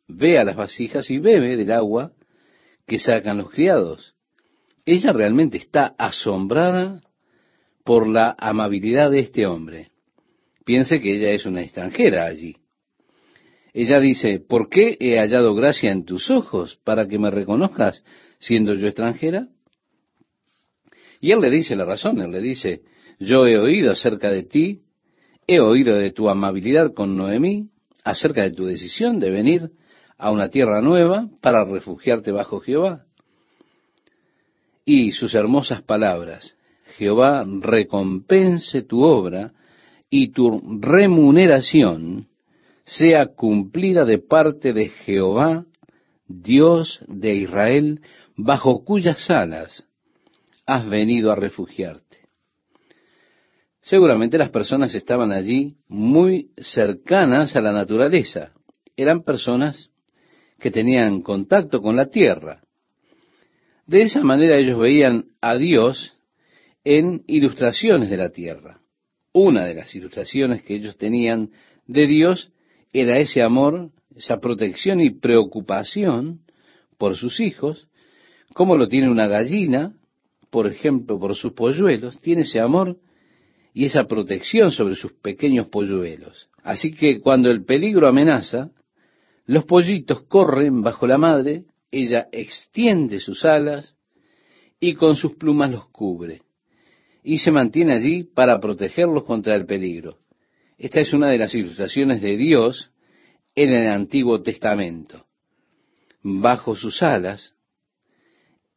[0.07, 2.11] ve a las vasijas y bebe del agua
[2.85, 4.15] que sacan los criados.
[4.85, 7.01] Ella realmente está asombrada
[7.83, 9.91] por la amabilidad de este hombre.
[10.65, 12.55] Piense que ella es una extranjera allí.
[13.73, 18.03] Ella dice, ¿por qué he hallado gracia en tus ojos para que me reconozcas
[18.39, 19.49] siendo yo extranjera?
[21.19, 22.81] Y él le dice la razón, él le dice,
[23.19, 24.81] yo he oído acerca de ti
[25.49, 27.69] He oído de tu amabilidad con Noemí,
[28.03, 29.71] acerca de tu decisión de venir
[30.17, 33.05] a una tierra nueva para refugiarte bajo Jehová.
[34.83, 36.55] Y sus hermosas palabras,
[36.97, 39.53] Jehová recompense tu obra
[40.09, 42.27] y tu remuneración
[42.83, 45.65] sea cumplida de parte de Jehová,
[46.27, 48.01] Dios de Israel,
[48.35, 49.85] bajo cuyas alas
[50.67, 52.27] has venido a refugiarte.
[53.81, 58.51] Seguramente las personas estaban allí muy cercanas a la naturaleza.
[58.97, 59.89] Eran personas
[60.59, 62.61] que tenían contacto con la tierra.
[63.85, 66.15] De esa manera ellos veían a Dios
[66.83, 68.81] en ilustraciones de la tierra.
[69.31, 71.51] Una de las ilustraciones que ellos tenían
[71.85, 72.51] de Dios
[72.91, 76.41] era ese amor, esa protección y preocupación
[76.97, 77.87] por sus hijos,
[78.53, 79.93] como lo tiene una gallina,
[80.49, 82.97] por ejemplo, por sus polluelos, tiene ese amor
[83.73, 86.49] y esa protección sobre sus pequeños polluelos.
[86.63, 88.71] Así que cuando el peligro amenaza,
[89.45, 93.95] los pollitos corren bajo la madre, ella extiende sus alas
[94.79, 96.41] y con sus plumas los cubre
[97.29, 100.19] y se mantiene allí para protegerlos contra el peligro.
[100.77, 102.91] Esta es una de las ilustraciones de Dios
[103.53, 105.25] en el Antiguo Testamento.
[106.23, 107.53] Bajo sus alas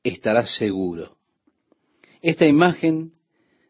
[0.03, 1.20] estarás seguro.
[2.23, 3.13] Esta imagen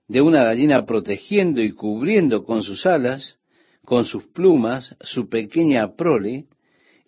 [0.09, 3.39] de una gallina protegiendo y cubriendo con sus alas,
[3.85, 6.47] con sus plumas, su pequeña prole,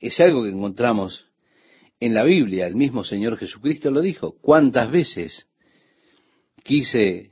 [0.01, 1.27] es algo que encontramos
[2.01, 2.67] en la Biblia.
[2.67, 4.37] El mismo Señor Jesucristo lo dijo.
[4.41, 5.47] ¿Cuántas veces
[6.65, 7.31] quise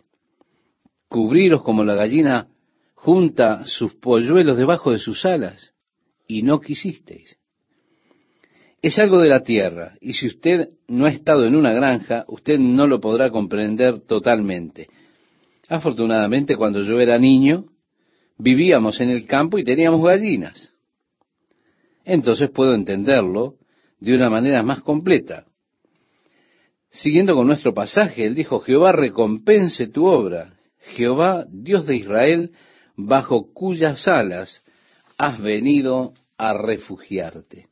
[1.09, 2.49] cubriros como la gallina
[2.95, 5.73] junta sus polluelos debajo de sus alas
[6.27, 7.40] y no quisisteis?
[8.83, 12.59] Es algo de la tierra y si usted no ha estado en una granja, usted
[12.59, 14.89] no lo podrá comprender totalmente.
[15.69, 17.67] Afortunadamente, cuando yo era niño,
[18.39, 20.73] vivíamos en el campo y teníamos gallinas.
[22.05, 23.57] Entonces puedo entenderlo
[24.01, 25.45] de una manera más completa.
[26.91, 30.55] Siguiendo con nuestro pasaje, él dijo, Jehová recompense tu obra,
[30.97, 32.53] Jehová, Dios de Israel,
[32.97, 34.63] bajo cuyas alas
[35.19, 37.70] has venido a refugiarte.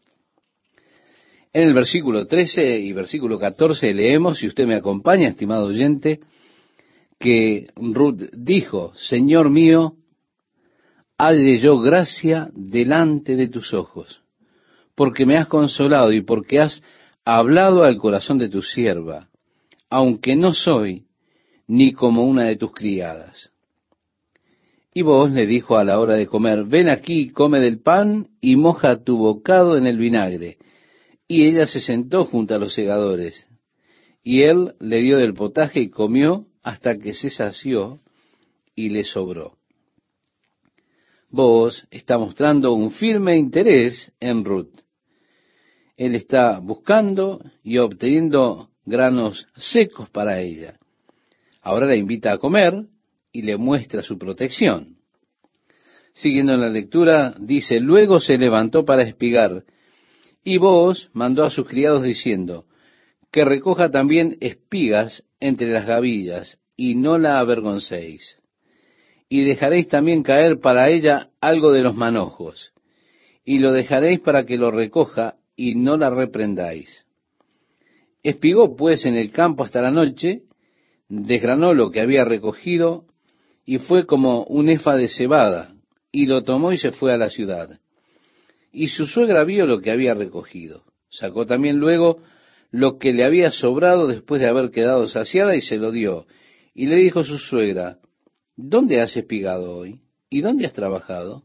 [1.53, 6.20] En el versículo 13 y versículo 14 leemos, si usted me acompaña, estimado oyente,
[7.18, 9.94] que Ruth dijo, Señor mío,
[11.16, 14.22] halle yo gracia delante de tus ojos,
[14.94, 16.82] porque me has consolado y porque has
[17.24, 19.28] hablado al corazón de tu sierva,
[19.90, 21.07] aunque no soy
[21.66, 23.51] ni como una de tus criadas.
[24.94, 28.57] Y vos le dijo a la hora de comer, ven aquí, come del pan y
[28.57, 30.57] moja tu bocado en el vinagre.
[31.29, 33.47] Y ella se sentó junto a los segadores.
[34.24, 37.99] Y él le dio del potaje y comió hasta que se sació
[38.74, 39.59] y le sobró.
[41.31, 44.81] Vos está mostrando un firme interés en Ruth.
[45.97, 50.79] Él está buscando y obteniendo granos secos para ella.
[51.61, 52.87] Ahora la invita a comer
[53.33, 54.97] y le muestra su protección.
[56.14, 59.64] Siguiendo en la lectura, dice, luego se levantó para espigar,
[60.49, 62.64] y vos mandó a sus criados diciendo,
[63.30, 68.38] que recoja también espigas entre las gavillas, y no la avergoncéis.
[69.28, 72.72] Y dejaréis también caer para ella algo de los manojos,
[73.44, 77.05] y lo dejaréis para que lo recoja, y no la reprendáis.
[78.22, 80.44] Espigó pues en el campo hasta la noche,
[81.11, 83.05] desgranó lo que había recogido,
[83.66, 85.74] y fue como un efa de cebada,
[86.11, 87.78] y lo tomó y se fue a la ciudad.
[88.73, 90.85] Y su suegra vio lo que había recogido.
[91.09, 92.23] Sacó también luego
[92.71, 96.27] lo que le había sobrado después de haber quedado saciada y se lo dio.
[96.75, 97.99] Y le dijo su suegra,
[98.57, 100.01] ¿dónde has espigado hoy?
[100.31, 101.45] ¿Y dónde has trabajado?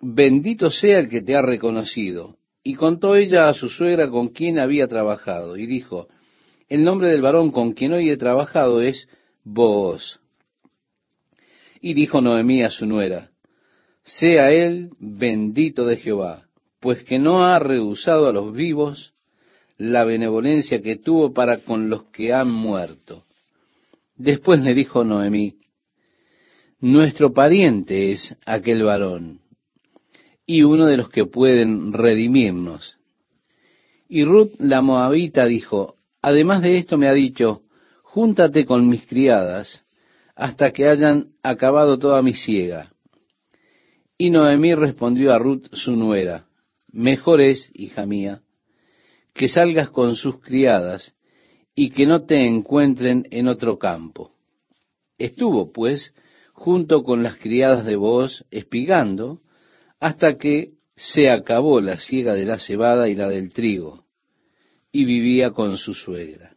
[0.00, 2.36] Bendito sea el que te ha reconocido.
[2.62, 6.08] Y contó ella a su suegra con quien había trabajado, y dijo,
[6.68, 9.06] el nombre del varón con quien hoy he trabajado es
[9.44, 10.18] Booz.
[11.82, 13.30] Y dijo Noemí a su nuera,
[14.04, 16.44] sea él bendito de Jehová,
[16.80, 19.14] pues que no ha rehusado a los vivos
[19.78, 23.24] la benevolencia que tuvo para con los que han muerto.
[24.16, 25.56] Después le dijo Noemí,
[26.80, 29.40] nuestro pariente es aquel varón,
[30.46, 32.96] y uno de los que pueden redimirnos.
[34.08, 37.62] Y Ruth la moabita dijo, además de esto me ha dicho,
[38.02, 39.82] júntate con mis criadas
[40.36, 42.93] hasta que hayan acabado toda mi siega.
[44.16, 46.46] Y Noemí respondió a Ruth su nuera,
[46.92, 48.42] mejor es, hija mía,
[49.32, 51.14] que salgas con sus criadas
[51.74, 54.32] y que no te encuentren en otro campo.
[55.18, 56.14] Estuvo, pues,
[56.52, 59.40] junto con las criadas de vos, espigando,
[59.98, 64.04] hasta que se acabó la siega de la cebada y la del trigo,
[64.92, 66.54] y vivía con su suegra.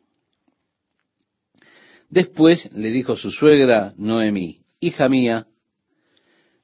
[2.09, 5.47] Después le dijo su suegra Noemí, hija mía,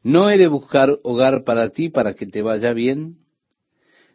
[0.03, 3.17] ¿no he de buscar hogar para ti para que te vaya bien?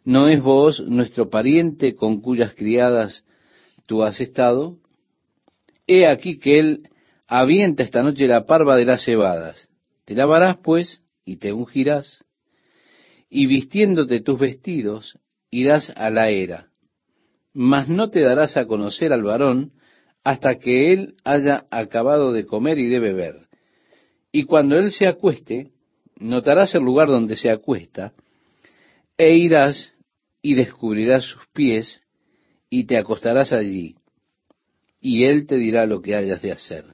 [0.05, 3.25] ¿No es vos nuestro pariente con cuyas criadas
[3.85, 4.77] tú has estado?
[5.87, 6.89] He aquí que él
[7.27, 9.67] avienta esta noche la parva de las cebadas.
[10.05, 12.23] Te lavarás, pues, y te ungirás
[13.29, 15.19] y vistiéndote tus vestidos,
[15.51, 16.69] irás a la era.
[17.53, 19.73] Mas no te darás a conocer al varón
[20.23, 23.35] hasta que él haya acabado de comer y de beber.
[24.31, 25.71] Y cuando él se acueste,
[26.19, 28.13] notarás el lugar donde se acuesta,
[29.17, 29.93] e irás
[30.41, 32.01] y descubrirás sus pies,
[32.69, 33.95] y te acostarás allí,
[35.01, 36.85] y él te dirá lo que hayas de hacer.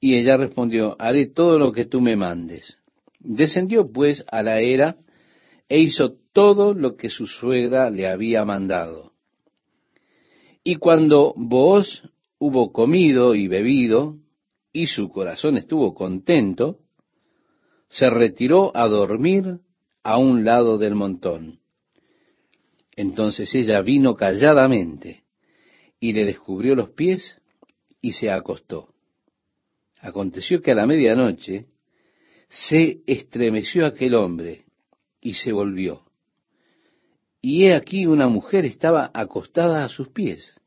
[0.00, 2.78] Y ella respondió, haré todo lo que tú me mandes.
[3.18, 4.96] Descendió pues a la era
[5.68, 9.12] e hizo todo lo que su suegra le había mandado.
[10.62, 12.02] Y cuando Booz
[12.38, 14.18] hubo comido y bebido,
[14.72, 16.80] y su corazón estuvo contento,
[17.88, 19.60] se retiró a dormir
[20.02, 21.60] a un lado del montón.
[22.96, 25.24] Entonces ella vino calladamente
[25.98, 27.38] y le descubrió los pies
[28.00, 28.94] y se acostó.
[30.00, 31.66] Aconteció que a la medianoche
[32.48, 34.64] se estremeció aquel hombre
[35.20, 36.02] y se volvió.
[37.40, 40.60] Y he aquí una mujer estaba acostada a sus pies.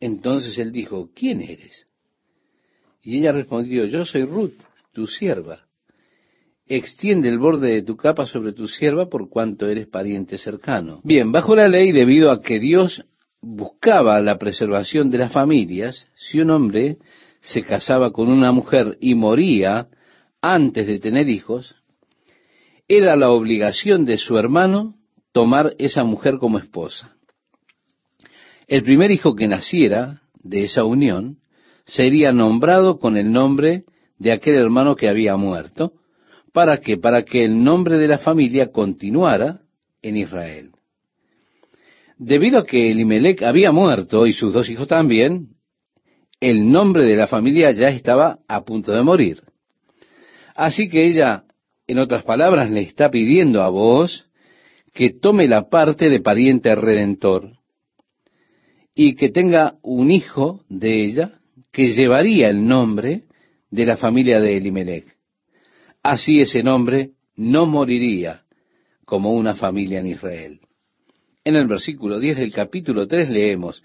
[0.00, 1.86] Entonces él dijo, ¿quién eres?
[3.02, 4.58] Y ella respondió, yo soy Ruth,
[4.92, 5.63] tu sierva.
[6.66, 11.00] Extiende el borde de tu capa sobre tu sierva por cuanto eres pariente cercano.
[11.04, 13.04] Bien, bajo la ley, debido a que Dios
[13.42, 16.96] buscaba la preservación de las familias, si un hombre
[17.40, 19.88] se casaba con una mujer y moría
[20.40, 21.74] antes de tener hijos,
[22.88, 24.94] era la obligación de su hermano
[25.32, 27.16] tomar esa mujer como esposa.
[28.66, 31.38] El primer hijo que naciera de esa unión
[31.84, 33.84] sería nombrado con el nombre
[34.18, 35.92] de aquel hermano que había muerto.
[36.54, 36.96] ¿Para qué?
[36.96, 39.60] Para que el nombre de la familia continuara
[40.00, 40.70] en Israel.
[42.16, 45.48] Debido a que Elimelech había muerto y sus dos hijos también,
[46.40, 49.42] el nombre de la familia ya estaba a punto de morir.
[50.54, 51.44] Así que ella
[51.86, 54.26] en otras palabras, le está pidiendo a vos
[54.92, 57.58] que tome la parte de pariente redentor
[58.94, 61.32] y que tenga un hijo de ella
[61.72, 63.24] que llevaría el nombre
[63.70, 65.13] de la familia de Elimelech.
[66.04, 68.42] Así ese nombre no moriría
[69.06, 70.60] como una familia en Israel.
[71.42, 73.82] En el versículo 10 del capítulo 3 leemos,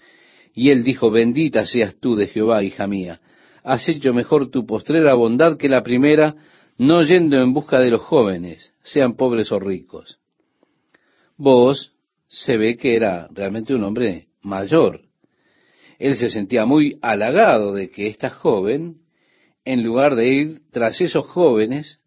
[0.54, 3.22] y él dijo, bendita seas tú de Jehová, hija mía,
[3.64, 6.36] has hecho mejor tu postrera bondad que la primera,
[6.76, 10.18] no yendo en busca de los jóvenes, sean pobres o ricos.
[11.38, 11.94] Vos
[12.28, 15.00] se ve que era realmente un hombre mayor.
[15.98, 18.98] Él se sentía muy halagado de que esta joven,
[19.64, 21.99] en lugar de ir tras esos jóvenes,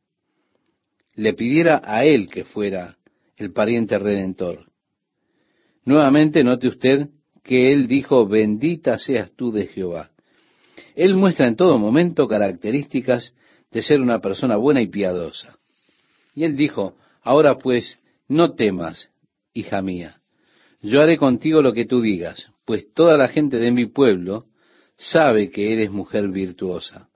[1.16, 2.98] le pidiera a él que fuera
[3.38, 4.72] el pariente redentor.
[5.86, 7.10] Nuevamente note usted
[7.44, 10.12] que él dijo, bendita seas tú de Jehová.
[10.96, 13.36] Él muestra en todo momento características
[13.72, 15.58] de ser una persona buena y piadosa.
[16.36, 19.10] Y él dijo, ahora pues, no temas,
[19.54, 20.22] hija mía,
[20.82, 24.46] yo haré contigo lo que tú digas, pues toda la gente de mi pueblo
[24.96, 27.10] sabe que eres mujer virtuosa.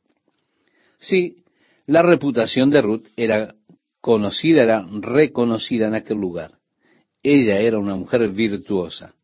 [1.00, 1.44] Sí,
[1.86, 3.56] la reputación de Ruth era
[4.08, 6.60] conocida, era reconocida en aquel lugar.
[7.22, 9.16] Ella era una mujer virtuosa.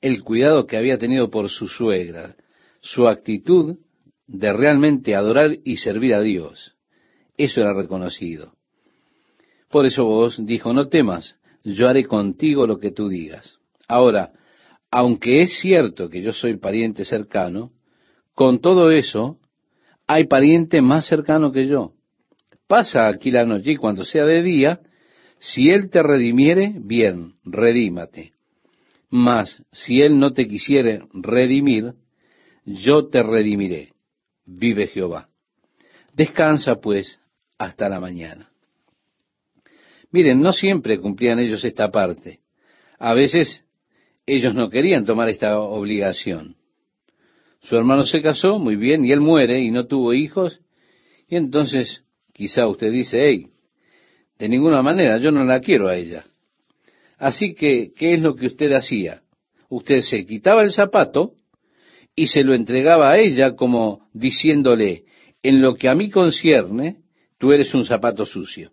[0.00, 2.34] El cuidado que había tenido por su suegra,
[2.80, 3.76] su actitud
[4.26, 6.74] de realmente adorar y servir a Dios,
[7.36, 8.54] eso era reconocido.
[9.70, 13.60] Por eso vos dijo, no temas, yo haré contigo lo que tú digas.
[13.86, 14.32] Ahora,
[14.90, 17.70] aunque es cierto que yo soy pariente cercano,
[18.34, 19.38] con todo eso,
[20.08, 21.92] hay pariente más cercano que yo.
[22.68, 24.80] Pasa aquí la noche y cuando sea de día,
[25.38, 28.32] si Él te redimiere, bien, redímate.
[29.08, 31.94] Mas si Él no te quisiere redimir,
[32.66, 33.94] yo te redimiré,
[34.44, 35.28] vive Jehová.
[36.12, 37.18] Descansa pues
[37.56, 38.50] hasta la mañana.
[40.10, 42.40] Miren, no siempre cumplían ellos esta parte.
[42.98, 43.64] A veces
[44.26, 46.56] ellos no querían tomar esta obligación.
[47.60, 50.60] Su hermano se casó, muy bien, y él muere y no tuvo hijos,
[51.28, 52.04] y entonces
[52.38, 53.48] quizá usted dice, hey,
[54.38, 56.24] de ninguna manera, yo no la quiero a ella.
[57.18, 59.22] Así que, ¿qué es lo que usted hacía?
[59.68, 61.32] Usted se quitaba el zapato
[62.14, 65.02] y se lo entregaba a ella como diciéndole,
[65.42, 66.98] en lo que a mí concierne,
[67.38, 68.70] tú eres un zapato sucio.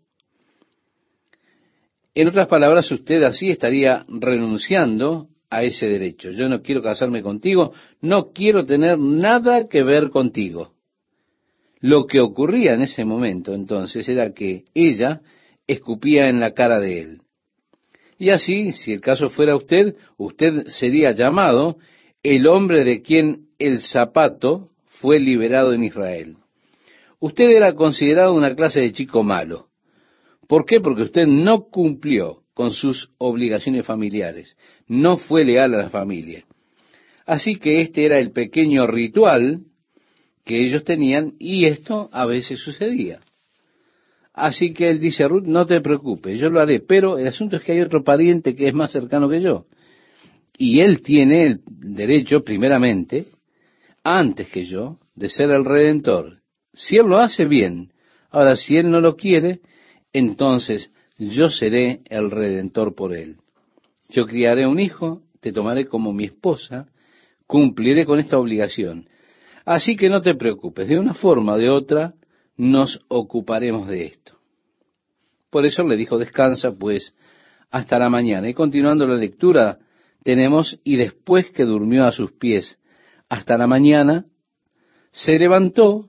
[2.14, 6.30] En otras palabras, usted así estaría renunciando a ese derecho.
[6.30, 10.75] Yo no quiero casarme contigo, no quiero tener nada que ver contigo.
[11.86, 15.22] Lo que ocurría en ese momento entonces era que ella
[15.68, 17.22] escupía en la cara de él.
[18.18, 21.78] Y así, si el caso fuera usted, usted sería llamado
[22.24, 26.38] el hombre de quien el zapato fue liberado en Israel.
[27.20, 29.68] Usted era considerado una clase de chico malo.
[30.48, 30.82] ¿Por qué?
[30.82, 34.58] Porque usted no cumplió con sus obligaciones familiares,
[34.88, 36.46] no fue leal a la familia.
[37.28, 39.66] Así que este era el pequeño ritual
[40.46, 43.20] que ellos tenían y esto a veces sucedía.
[44.34, 47.56] Así que él dice a Ruth, no te preocupes, yo lo haré, pero el asunto
[47.56, 49.66] es que hay otro pariente que es más cercano que yo.
[50.58, 53.28] Y él tiene el derecho, primeramente,
[54.04, 56.38] antes que yo, de ser el redentor.
[56.74, 57.94] Si él lo hace bien,
[58.30, 59.62] ahora si él no lo quiere,
[60.14, 63.38] entonces yo seré el redentor por él.
[64.10, 66.88] Yo criaré un hijo, te tomaré como mi esposa,
[67.48, 69.08] cumpliré con esta obligación.
[69.66, 72.14] Así que no te preocupes, de una forma o de otra
[72.56, 74.34] nos ocuparemos de esto.
[75.50, 77.16] Por eso le dijo, descansa pues
[77.72, 78.48] hasta la mañana.
[78.48, 79.80] Y continuando la lectura,
[80.24, 82.78] tenemos, y después que durmió a sus pies
[83.28, 84.26] hasta la mañana,
[85.12, 86.06] se levantó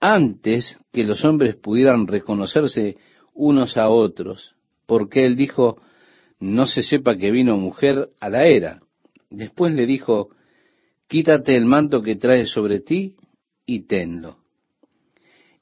[0.00, 2.96] antes que los hombres pudieran reconocerse
[3.34, 4.54] unos a otros,
[4.86, 5.80] porque él dijo,
[6.40, 8.80] no se sepa que vino mujer a la era.
[9.30, 10.30] Después le dijo,
[11.08, 13.16] quítate el manto que traes sobre ti
[13.66, 14.38] y tenlo.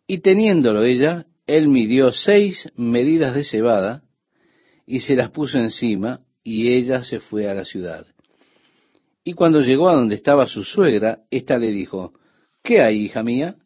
[0.07, 4.03] Y teniéndolo ella, él midió seis medidas de cebada
[4.87, 8.07] y se las puso encima y ella se fue a la ciudad.
[9.25, 12.13] Y cuando llegó a donde estaba su suegra, ésta le dijo,
[12.63, 13.57] ¿qué hay, hija mía?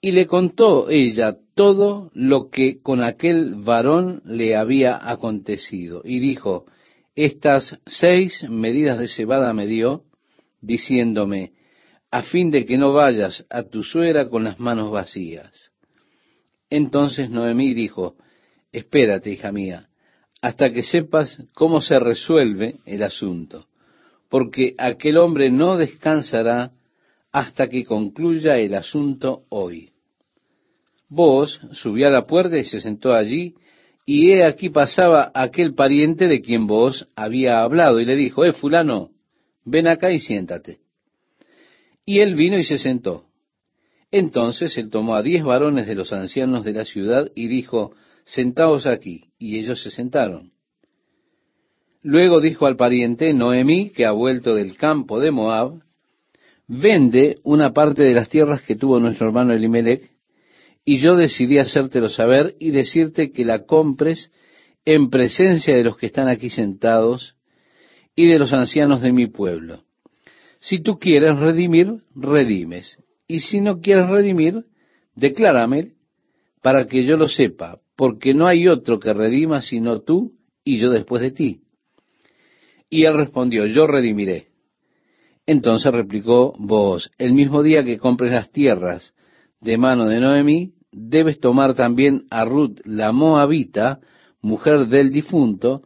[0.00, 6.00] Y le contó ella todo lo que con aquel varón le había acontecido.
[6.02, 6.64] Y dijo,
[7.14, 10.04] estas seis medidas de cebada me dio,
[10.60, 11.52] diciéndome,
[12.10, 15.70] a fin de que no vayas a tu suegra con las manos vacías.
[16.68, 18.16] Entonces Noemí dijo,
[18.72, 19.88] espérate, hija mía,
[20.42, 23.66] hasta que sepas cómo se resuelve el asunto,
[24.28, 26.72] porque aquel hombre no descansará
[27.32, 29.90] hasta que concluya el asunto hoy.
[31.08, 33.54] Vos subió a la puerta y se sentó allí,
[34.06, 38.52] y he aquí pasaba aquel pariente de quien vos había hablado, y le dijo, eh,
[38.52, 39.10] fulano,
[39.64, 40.78] ven acá y siéntate.
[42.04, 43.26] Y él vino y se sentó.
[44.10, 47.94] Entonces él tomó a diez varones de los ancianos de la ciudad y dijo,
[48.24, 49.24] Sentaos aquí.
[49.38, 50.52] Y ellos se sentaron.
[52.02, 55.82] Luego dijo al pariente Noemí, que ha vuelto del campo de Moab,
[56.66, 60.10] vende una parte de las tierras que tuvo nuestro hermano Elimelech,
[60.84, 64.30] y yo decidí hacértelo saber y decirte que la compres
[64.84, 67.34] en presencia de los que están aquí sentados
[68.14, 69.82] y de los ancianos de mi pueblo.
[70.58, 72.98] Si tú quieres redimir, redimes.
[73.26, 74.66] Y si no quieres redimir,
[75.14, 75.92] declárame
[76.62, 80.32] para que yo lo sepa, porque no hay otro que redima sino tú
[80.64, 81.60] y yo después de ti.
[82.90, 84.48] Y él respondió, yo redimiré.
[85.46, 89.14] Entonces replicó vos, el mismo día que compres las tierras
[89.60, 94.00] de mano de Noemí, debes tomar también a Ruth la Moabita,
[94.42, 95.82] mujer del difunto,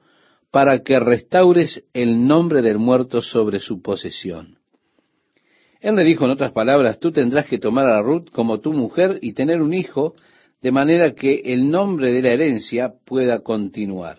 [0.54, 4.58] para que restaures el nombre del muerto sobre su posesión.
[5.80, 9.18] Él le dijo en otras palabras, tú tendrás que tomar a Ruth como tu mujer
[9.20, 10.14] y tener un hijo,
[10.62, 14.18] de manera que el nombre de la herencia pueda continuar.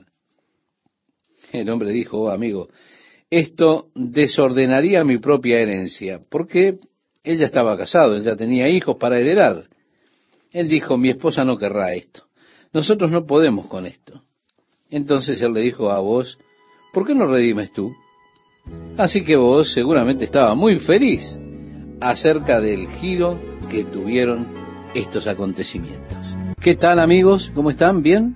[1.54, 2.68] El hombre dijo, oh, amigo,
[3.30, 6.80] esto desordenaría mi propia herencia, porque
[7.24, 9.70] él ya estaba casado, él ya tenía hijos para heredar.
[10.52, 12.26] Él dijo, mi esposa no querrá esto.
[12.74, 14.25] Nosotros no podemos con esto.
[14.90, 16.38] Entonces él le dijo a vos,
[16.94, 17.96] ¿por qué no redimes tú?
[18.98, 21.38] Así que vos seguramente estaba muy feliz
[22.02, 24.48] acerca del giro que tuvieron
[24.94, 26.18] estos acontecimientos.
[26.62, 27.52] ¿Qué tal amigos?
[27.54, 28.02] ¿Cómo están?
[28.02, 28.36] ¿Bien?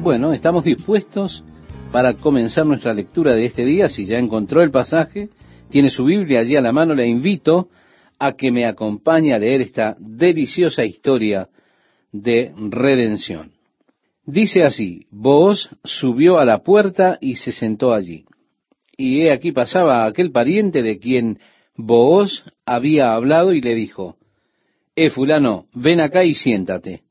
[0.00, 1.44] Bueno, estamos dispuestos
[1.92, 3.88] para comenzar nuestra lectura de este día.
[3.88, 5.28] Si ya encontró el pasaje,
[5.68, 7.68] tiene su Biblia allí a la mano, le invito
[8.18, 11.48] a que me acompañe a leer esta deliciosa historia
[12.12, 13.50] de redención.
[14.24, 18.24] Dice así, Booz subió a la puerta y se sentó allí.
[18.96, 21.38] Y he aquí pasaba aquel pariente de quien
[21.76, 24.16] Booz había hablado y le dijo,
[24.94, 27.02] Eh, fulano, ven acá y siéntate.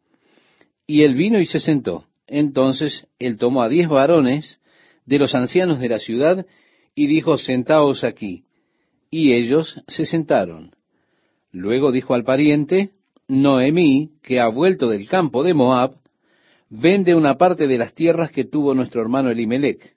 [0.88, 2.06] Y él vino y se sentó.
[2.28, 4.60] Entonces él tomó a diez varones
[5.06, 6.46] de los ancianos de la ciudad
[6.96, 8.46] y dijo, sentaos aquí.
[9.10, 10.72] Y ellos se sentaron.
[11.52, 12.92] Luego dijo al pariente,
[13.28, 15.96] Noemí, que ha vuelto del campo de Moab,
[16.72, 19.94] vende una parte de las tierras que tuvo nuestro hermano Elimelech.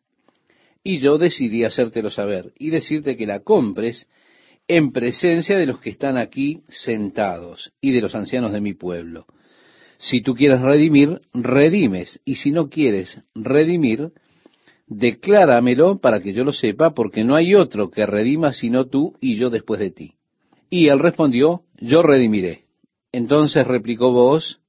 [0.82, 4.06] Y yo decidí hacértelo saber y decirte que la compres
[4.66, 9.24] en presencia de los que están aquí sentados y de los ancianos de mi pueblo.
[9.98, 14.10] Si tú quieres redimir, redimes, y si no quieres redimir,
[14.88, 19.36] decláramelo para que yo lo sepa, porque no hay otro que redima sino tú y
[19.36, 20.14] yo después de ti.
[20.68, 22.64] Y él respondió, yo redimiré.
[23.12, 24.60] Entonces replicó vos,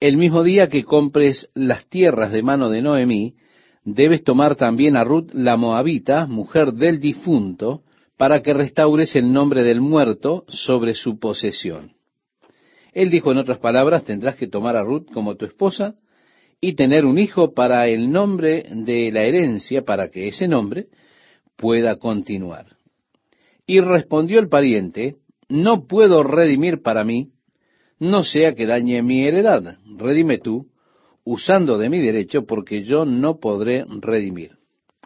[0.00, 3.34] el mismo día que compres las tierras de mano de Noemí,
[3.84, 7.82] debes tomar también a Ruth la Moabita, mujer del difunto,
[8.16, 11.92] para que restaures el nombre del muerto sobre su posesión.
[12.92, 15.94] Él dijo en otras palabras, tendrás que tomar a Ruth como tu esposa
[16.60, 20.86] y tener un hijo para el nombre de la herencia, para que ese nombre
[21.56, 22.76] pueda continuar.
[23.66, 25.16] Y respondió el pariente,
[25.48, 27.30] no puedo redimir para mí,
[27.98, 29.78] no sea que dañe mi heredad.
[29.96, 30.66] Redime tú,
[31.24, 34.52] usando de mi derecho, porque yo no podré redimir.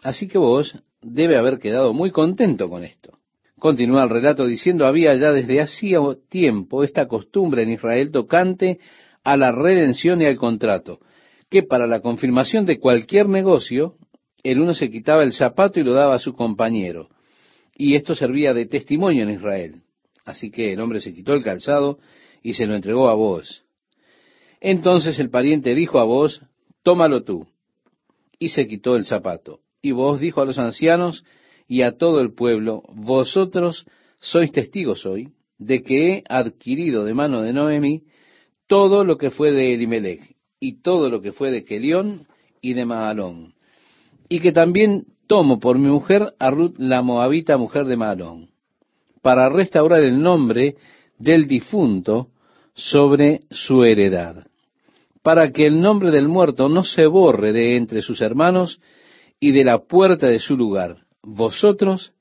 [0.01, 3.11] Así que vos debe haber quedado muy contento con esto.
[3.59, 8.79] Continúa el relato diciendo, había ya desde hacía tiempo esta costumbre en Israel tocante
[9.23, 10.99] a la redención y al contrato,
[11.49, 13.93] que para la confirmación de cualquier negocio,
[14.43, 17.07] el uno se quitaba el zapato y lo daba a su compañero,
[17.75, 19.75] y esto servía de testimonio en Israel.
[20.25, 21.99] Así que el hombre se quitó el calzado
[22.43, 23.63] y se lo entregó a vos.
[24.59, 26.41] Entonces el pariente dijo a vos,
[26.83, 27.47] tómalo tú.
[28.37, 29.61] Y se quitó el zapato.
[29.81, 31.23] Y vos dijo a los ancianos
[31.67, 33.85] y a todo el pueblo, vosotros
[34.19, 38.03] sois testigos hoy de que he adquirido de mano de Noemi
[38.67, 42.27] todo lo que fue de Elimelech y todo lo que fue de Kelión
[42.61, 43.53] y de Maalón.
[44.29, 48.49] Y que también tomo por mi mujer a Ruth la moabita mujer de Maalón,
[49.21, 50.75] para restaurar el nombre
[51.17, 52.29] del difunto
[52.73, 54.47] sobre su heredad,
[55.21, 58.79] para que el nombre del muerto no se borre de entre sus hermanos
[59.39, 60.97] y de la puerta de su lugar.
[61.21, 62.13] Vosotros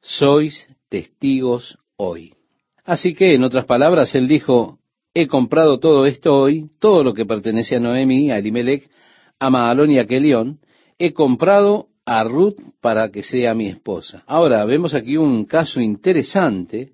[0.00, 2.34] sois testigos hoy.
[2.84, 4.78] Así que, en otras palabras, él dijo,
[5.14, 8.90] he comprado todo esto hoy, todo lo que pertenece a Noemi, a Elimelech,
[9.38, 10.60] a Maalón y a Kelión,
[10.98, 14.22] he comprado a Ruth para que sea mi esposa.
[14.26, 16.92] Ahora, vemos aquí un caso interesante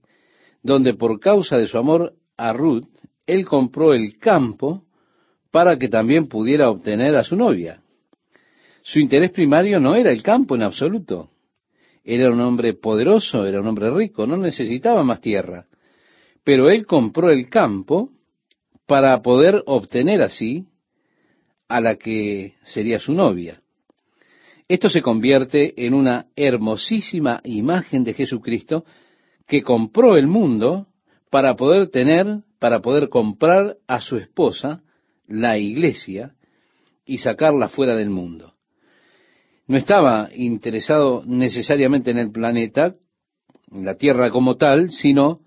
[0.63, 2.87] donde por causa de su amor a Ruth,
[3.33, 4.85] él compró el campo
[5.51, 7.83] para que también pudiera obtener a su novia.
[8.83, 11.31] Su interés primario no era el campo en absoluto.
[12.05, 15.67] Era un hombre poderoso, era un hombre rico, no necesitaba más tierra.
[16.45, 18.11] Pero él compró el campo
[18.87, 20.67] para poder obtener así
[21.69, 23.61] a la que sería su novia.
[24.67, 28.85] Esto se convierte en una hermosísima imagen de Jesucristo
[29.47, 30.87] que compró el mundo
[31.29, 34.83] para poder tener, para poder comprar a su esposa,
[35.27, 36.37] la iglesia,
[37.05, 38.55] y sacarla fuera del mundo.
[39.67, 42.95] No estaba interesado necesariamente en el planeta,
[43.73, 45.41] en la Tierra como tal, sino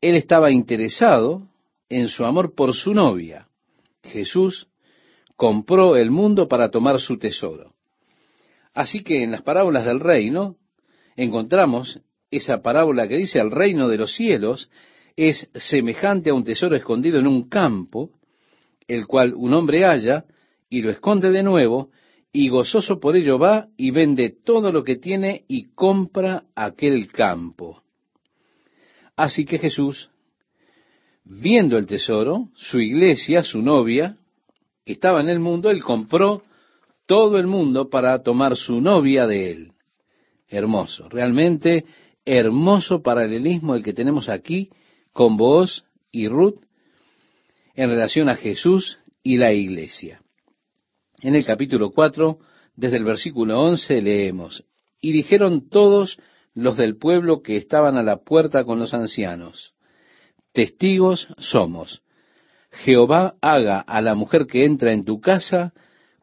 [0.00, 1.48] él estaba interesado
[1.88, 3.48] en su amor por su novia.
[4.02, 4.68] Jesús
[5.36, 7.74] compró el mundo para tomar su tesoro.
[8.74, 10.56] Así que en las parábolas del reino
[11.16, 12.00] encontramos
[12.30, 14.70] esa parábola que dice el reino de los cielos
[15.18, 18.10] es semejante a un tesoro escondido en un campo,
[18.86, 20.24] el cual un hombre halla
[20.70, 21.90] y lo esconde de nuevo,
[22.32, 27.82] y gozoso por ello va y vende todo lo que tiene y compra aquel campo.
[29.16, 30.08] Así que Jesús,
[31.24, 34.16] viendo el tesoro, su iglesia, su novia,
[34.84, 36.44] que estaba en el mundo, él compró
[37.06, 39.72] todo el mundo para tomar su novia de él.
[40.46, 41.86] Hermoso, realmente
[42.24, 44.70] hermoso paralelismo el que tenemos aquí
[45.18, 46.60] con vos y Ruth
[47.74, 50.22] en relación a Jesús y la iglesia.
[51.22, 52.38] En el capítulo 4,
[52.76, 54.64] desde el versículo 11, leemos,
[55.00, 56.20] y dijeron todos
[56.54, 59.74] los del pueblo que estaban a la puerta con los ancianos,
[60.52, 62.00] testigos somos,
[62.70, 65.72] Jehová haga a la mujer que entra en tu casa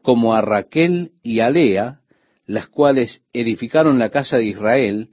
[0.03, 1.99] como a Raquel y a Lea,
[2.45, 5.09] las cuales edificaron la casa de Israel,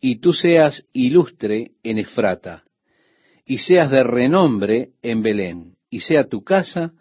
[0.00, 2.62] y tú seas ilustre en Efrata,
[3.50, 6.92] y seas de renombre en Belén, y sea tu casa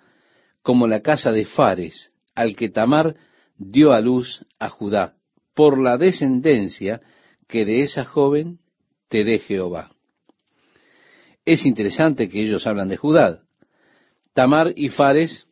[0.63, 3.15] como la casa de Fares, al que Tamar
[3.55, 5.13] dio a luz a Judá,
[5.53, 7.01] por la descendencia
[7.47, 8.57] que de esa joven
[9.09, 9.91] te dé Jehová.
[11.45, 13.43] Es interesante que ellos hablan de Judá.
[14.33, 15.45] Tamar y Fares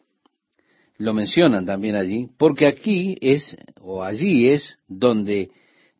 [0.97, 5.51] lo mencionan también allí, porque aquí es, o allí es, donde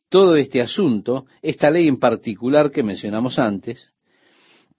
[0.10, 3.94] todo este asunto, esta ley en particular que mencionamos antes,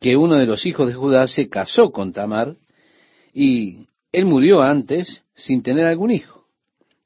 [0.01, 2.55] que uno de los hijos de Judá se casó con Tamar
[3.33, 6.47] y él murió antes sin tener algún hijo.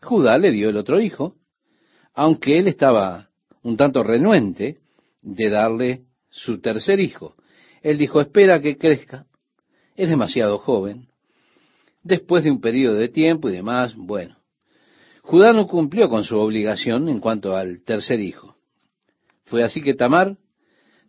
[0.01, 1.37] Judá le dio el otro hijo,
[2.15, 3.31] aunque él estaba
[3.63, 4.79] un tanto renuente
[5.23, 7.35] de darle su tercer hijo.
[7.83, 9.27] Él dijo, espera que crezca,
[9.97, 11.09] es demasiado joven.
[12.03, 14.37] Después de un periodo de tiempo y demás, bueno,
[15.23, 18.57] Judá no cumplió con su obligación en cuanto al tercer hijo.
[19.45, 20.37] Fue así que Tamar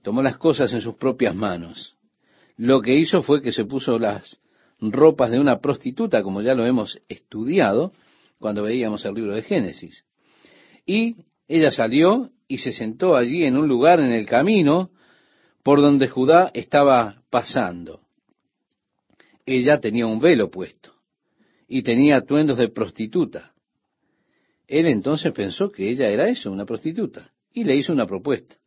[0.03, 1.95] tomó las cosas en sus propias manos.
[2.57, 4.39] Lo que hizo fue que se puso las
[4.79, 7.91] ropas de una prostituta, como ya lo hemos estudiado
[8.37, 10.05] cuando veíamos el libro de Génesis.
[10.85, 11.15] Y
[11.47, 14.91] ella salió y se sentó allí en un lugar en el camino
[15.63, 18.01] por donde Judá estaba pasando.
[19.45, 20.93] Ella tenía un velo puesto
[21.67, 23.53] y tenía atuendos de prostituta.
[24.67, 28.57] Él entonces pensó que ella era eso, una prostituta, y le hizo una propuesta.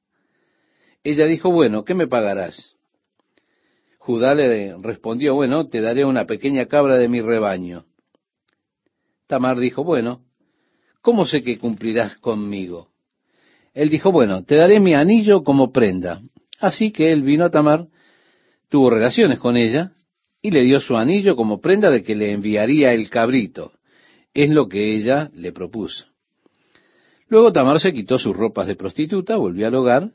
[1.08, 2.74] Ella dijo, bueno, ¿qué me pagarás?
[3.98, 7.84] Judá le respondió, bueno, te daré una pequeña cabra de mi rebaño.
[9.28, 10.24] Tamar dijo, bueno,
[11.02, 12.88] ¿cómo sé que cumplirás conmigo?
[13.72, 16.22] Él dijo, bueno, te daré mi anillo como prenda.
[16.58, 17.86] Así que él vino a Tamar,
[18.68, 19.92] tuvo relaciones con ella,
[20.42, 23.74] y le dio su anillo como prenda de que le enviaría el cabrito.
[24.34, 26.04] Es lo que ella le propuso.
[27.28, 30.10] Luego Tamar se quitó sus ropas de prostituta, volvió al hogar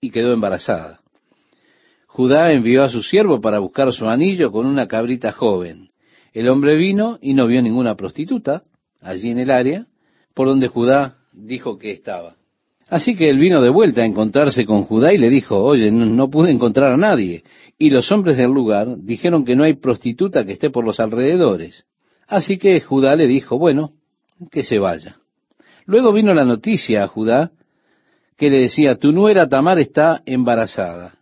[0.00, 1.00] y quedó embarazada.
[2.06, 5.90] Judá envió a su siervo para buscar su anillo con una cabrita joven.
[6.32, 8.64] El hombre vino y no vio ninguna prostituta
[9.00, 9.86] allí en el área
[10.34, 12.36] por donde Judá dijo que estaba.
[12.88, 16.06] Así que él vino de vuelta a encontrarse con Judá y le dijo, oye, no,
[16.06, 17.42] no, pude encontrar a nadie.
[17.76, 21.84] Y los hombres del lugar dijeron que no hay prostituta que esté por los alrededores.
[22.26, 23.92] Así que Judá le dijo, bueno,
[24.50, 25.16] que se vaya.
[25.84, 27.52] Luego vino la noticia a Judá
[28.38, 31.18] que le decía, tu nuera Tamar está embarazada.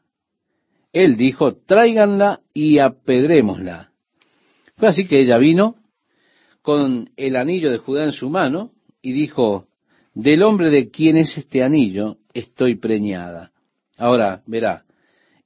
[0.92, 3.90] Él dijo, tráiganla y apedrémosla.
[4.76, 5.74] Fue así que ella vino
[6.62, 9.66] con el anillo de Judá en su mano y dijo,
[10.14, 13.52] del hombre de quien es este anillo estoy preñada.
[13.96, 14.84] Ahora, verá,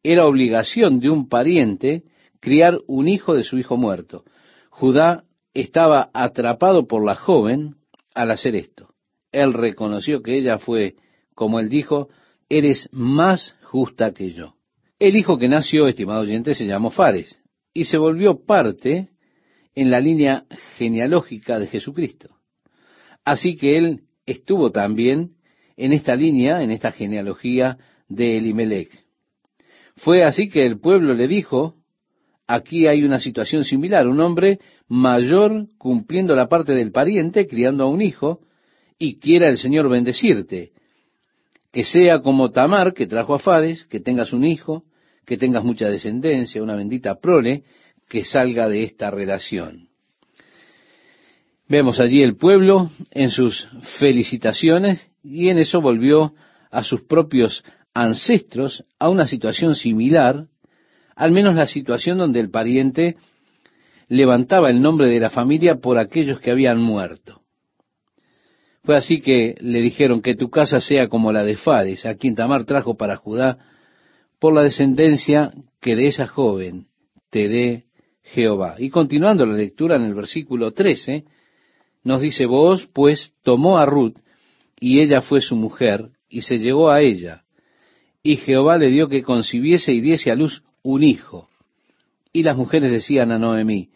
[0.02, 2.02] era obligación de un pariente
[2.40, 4.24] criar un hijo de su hijo muerto.
[4.70, 7.76] Judá estaba atrapado por la joven
[8.14, 8.88] al hacer esto.
[9.30, 10.96] Él reconoció que ella fue,
[11.40, 12.10] como él dijo,
[12.50, 14.56] eres más justa que yo.
[14.98, 17.40] El hijo que nació, estimado oyente, se llamó Fares
[17.72, 19.08] y se volvió parte
[19.74, 20.44] en la línea
[20.76, 22.28] genealógica de Jesucristo.
[23.24, 25.30] Así que él estuvo también
[25.78, 28.90] en esta línea, en esta genealogía de Elimelech.
[29.96, 31.76] Fue así que el pueblo le dijo,
[32.46, 37.88] aquí hay una situación similar, un hombre mayor cumpliendo la parte del pariente, criando a
[37.88, 38.40] un hijo,
[38.98, 40.72] y quiera el Señor bendecirte.
[41.72, 44.84] Que sea como Tamar, que trajo a Fades, que tengas un hijo,
[45.24, 47.62] que tengas mucha descendencia, una bendita prole,
[48.08, 49.88] que salga de esta relación.
[51.68, 53.68] Vemos allí el pueblo en sus
[54.00, 56.34] felicitaciones y en eso volvió
[56.72, 57.62] a sus propios
[57.94, 60.46] ancestros a una situación similar,
[61.14, 63.16] al menos la situación donde el pariente
[64.08, 67.39] levantaba el nombre de la familia por aquellos que habían muerto.
[68.82, 72.34] Fue así que le dijeron que tu casa sea como la de Fades, a quien
[72.34, 73.58] Tamar trajo para Judá,
[74.38, 76.86] por la descendencia que de esa joven
[77.30, 77.84] te dé
[78.22, 78.76] Jehová.
[78.78, 81.24] Y continuando la lectura en el versículo 13,
[82.04, 84.16] nos dice, vos pues tomó a Ruth,
[84.80, 87.42] y ella fue su mujer, y se llegó a ella.
[88.22, 91.48] Y Jehová le dio que concibiese y diese a luz un hijo.
[92.32, 93.90] Y las mujeres decían a Noemí,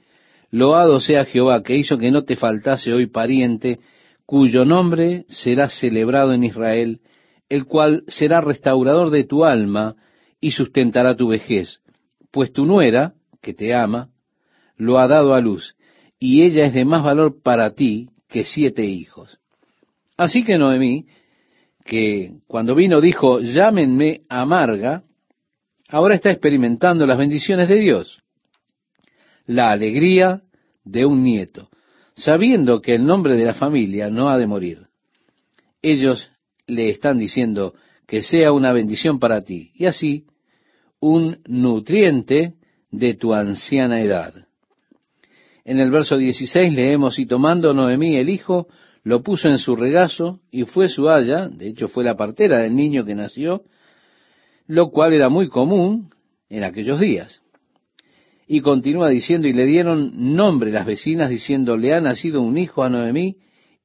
[0.51, 3.81] Loado sea Jehová, que hizo que no te faltase hoy pariente,
[4.27, 7.01] cuyo nombre será celebrado en Israel,
[7.49, 9.97] el cual será restaurador de tu alma
[10.41, 11.81] y sustentará tu vejez,
[12.31, 14.11] pues tu nuera, que te ama,
[14.77, 15.77] lo ha dado a luz,
[16.19, 19.39] y ella es de más valor para ti que siete hijos.
[20.17, 21.07] Así que Noemí,
[21.85, 25.03] que cuando vino dijo, llámenme amarga,
[25.89, 28.23] ahora está experimentando las bendiciones de Dios,
[29.47, 30.43] la alegría
[30.85, 31.69] de un nieto,
[32.17, 34.87] sabiendo que el nombre de la familia no ha de morir.
[35.83, 36.31] Ellos
[36.67, 37.75] le están diciendo
[38.07, 40.25] que sea una bendición para ti, y así
[41.01, 42.55] un nutriente
[42.91, 44.47] de tu anciana edad.
[45.65, 48.69] En el verso 16 leemos, y tomando Noemí el hijo,
[49.03, 52.75] lo puso en su regazo, y fue su haya, de hecho fue la partera del
[52.75, 53.65] niño que nació,
[54.67, 56.11] lo cual era muy común
[56.49, 57.43] en aquellos días.
[58.47, 62.83] Y continúa diciendo, y le dieron nombre las vecinas, diciendo, le ha nacido un hijo
[62.83, 63.37] a Noemí,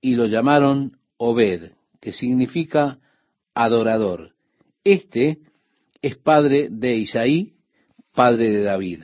[0.02, 3.00] y lo llamaron Obed, que significa
[3.54, 4.32] adorador.
[4.84, 5.40] Este
[6.02, 7.54] es padre de Isaí,
[8.14, 9.04] padre de David.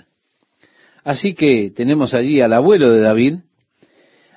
[1.04, 3.36] Así que tenemos allí al abuelo de David,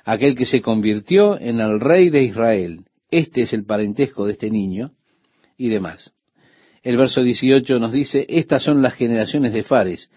[0.05, 2.85] aquel que se convirtió en el rey de Israel.
[3.11, 4.91] Este es el parentesco de este niño
[5.57, 6.13] y demás.
[6.83, 10.09] El verso 18 nos dice, estas son las generaciones de Fares.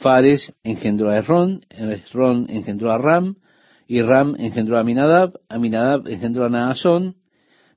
[0.00, 3.36] Fares engendró a Esrón, Esrón engendró a Ram,
[3.86, 7.16] y Ram engendró a Aminadab, Aminadab engendró a Naasón,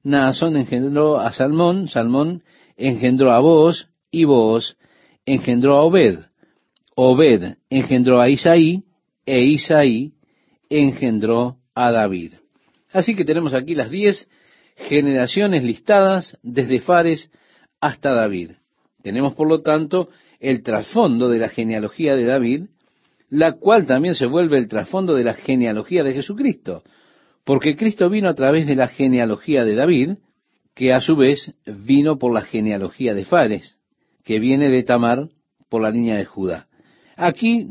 [0.04, 2.44] Naasón engendró a Salmón, Salmón
[2.78, 4.78] engendró a Boaz, y Boaz
[5.26, 6.20] engendró a Obed.
[6.96, 8.84] Obed engendró a Isaí
[9.26, 10.14] e Isaí
[10.70, 12.36] engendró a David.
[12.94, 14.30] Así que tenemos aquí las diez
[14.78, 17.30] generaciones listadas desde Fares
[17.82, 18.52] hasta David.
[19.02, 20.10] Tenemos por lo tanto
[20.44, 22.66] el trasfondo de la genealogía de David,
[23.30, 26.84] la cual también se vuelve el trasfondo de la genealogía de Jesucristo,
[27.46, 30.18] porque Cristo vino a través de la genealogía de David,
[30.76, 33.78] que a su vez vino por la genealogía de Fares,
[34.26, 35.30] que viene de Tamar
[35.70, 36.68] por la línea de Judá.
[37.16, 37.70] Aquí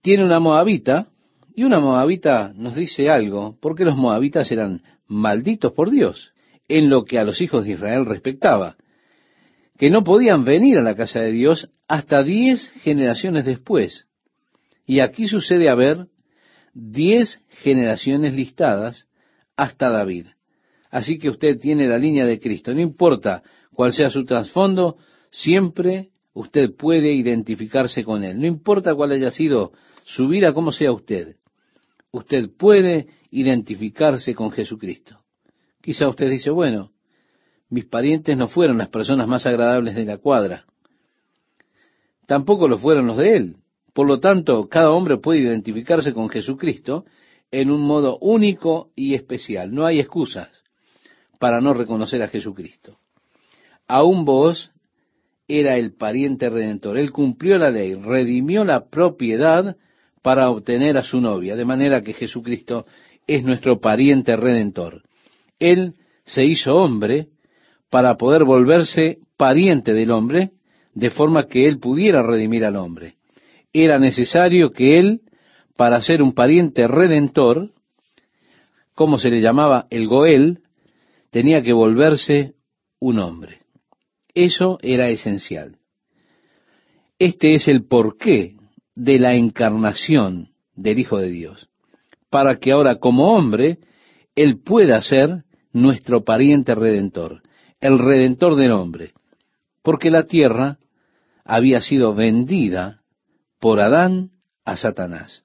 [0.00, 1.08] tiene una moabita,
[1.54, 6.32] y una moabita nos dice algo, porque los moabitas eran malditos por Dios,
[6.68, 8.76] en lo que a los hijos de Israel respectaba,
[9.78, 14.06] que no podían venir a la casa de Dios hasta diez generaciones después.
[14.86, 16.06] Y aquí sucede haber
[16.72, 19.06] diez generaciones listadas
[19.56, 20.26] hasta David.
[20.90, 22.72] Así que usted tiene la línea de Cristo.
[22.72, 23.42] No importa
[23.72, 24.96] cuál sea su trasfondo,
[25.30, 28.40] siempre usted puede identificarse con Él.
[28.40, 29.72] No importa cuál haya sido
[30.04, 31.36] su vida, como sea usted.
[32.12, 35.20] Usted puede identificarse con Jesucristo.
[35.80, 36.92] Quizá usted dice, bueno,
[37.74, 40.64] mis parientes no fueron las personas más agradables de la cuadra.
[42.24, 43.56] Tampoco lo fueron los de Él.
[43.92, 47.04] Por lo tanto, cada hombre puede identificarse con Jesucristo
[47.50, 49.74] en un modo único y especial.
[49.74, 50.50] No hay excusas
[51.40, 52.96] para no reconocer a Jesucristo.
[53.88, 54.70] Aún vos
[55.48, 56.96] era el pariente redentor.
[56.96, 59.76] Él cumplió la ley, redimió la propiedad
[60.22, 62.86] para obtener a su novia, de manera que Jesucristo
[63.26, 65.02] es nuestro pariente redentor.
[65.58, 67.28] Él se hizo hombre
[67.94, 70.50] para poder volverse pariente del hombre,
[70.94, 73.14] de forma que él pudiera redimir al hombre.
[73.72, 75.20] Era necesario que él,
[75.76, 77.70] para ser un pariente redentor,
[78.96, 80.58] como se le llamaba el Goel,
[81.30, 82.54] tenía que volverse
[82.98, 83.60] un hombre.
[84.34, 85.76] Eso era esencial.
[87.20, 88.56] Este es el porqué
[88.96, 91.68] de la encarnación del Hijo de Dios,
[92.28, 93.78] para que ahora como hombre
[94.34, 97.42] Él pueda ser nuestro pariente redentor,
[97.84, 99.12] el redentor del hombre,
[99.82, 100.78] porque la tierra
[101.44, 103.02] había sido vendida
[103.60, 104.30] por Adán
[104.64, 105.42] a Satanás.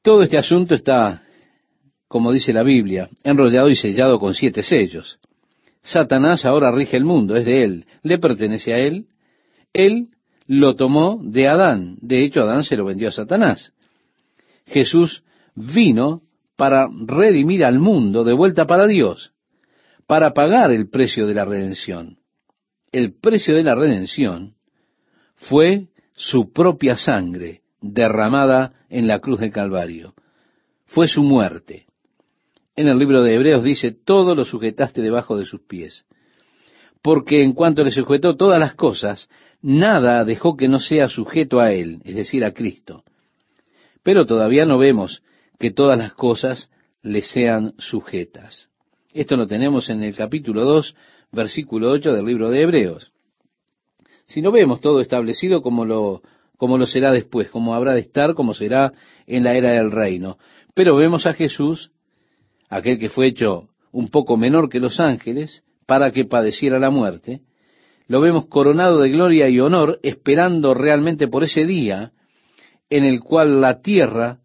[0.00, 1.24] Todo este asunto está,
[2.08, 5.18] como dice la Biblia, enrollado y sellado con siete sellos.
[5.82, 9.08] Satanás ahora rige el mundo, es de él, le pertenece a él.
[9.74, 10.08] Él
[10.46, 11.98] lo tomó de Adán.
[12.00, 13.74] De hecho, Adán se lo vendió a Satanás.
[14.64, 15.22] Jesús
[15.54, 16.22] vino
[16.56, 19.33] para redimir al mundo de vuelta para Dios,
[20.06, 22.18] para pagar el precio de la redención.
[22.92, 24.54] El precio de la redención
[25.34, 30.14] fue su propia sangre derramada en la cruz del Calvario.
[30.86, 31.86] Fue su muerte.
[32.76, 36.04] En el libro de Hebreos dice, todo lo sujetaste debajo de sus pies.
[37.02, 39.28] Porque en cuanto le sujetó todas las cosas,
[39.60, 43.04] nada dejó que no sea sujeto a él, es decir, a Cristo.
[44.02, 45.22] Pero todavía no vemos
[45.58, 46.70] que todas las cosas
[47.02, 48.70] le sean sujetas.
[49.14, 50.96] Esto lo tenemos en el capítulo 2,
[51.30, 53.12] versículo 8 del libro de Hebreos.
[54.26, 56.20] Si no vemos todo establecido como lo,
[56.56, 58.92] como lo será después, como habrá de estar, como será
[59.28, 60.36] en la era del reino.
[60.74, 61.92] Pero vemos a Jesús
[62.68, 67.42] aquel que fue hecho un poco menor que los ángeles, para que padeciera la muerte,
[68.08, 72.10] lo vemos coronado de gloria y honor, esperando realmente por ese día
[72.90, 74.40] en el cual la tierra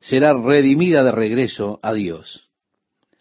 [0.00, 2.43] será redimida de regreso a Dios.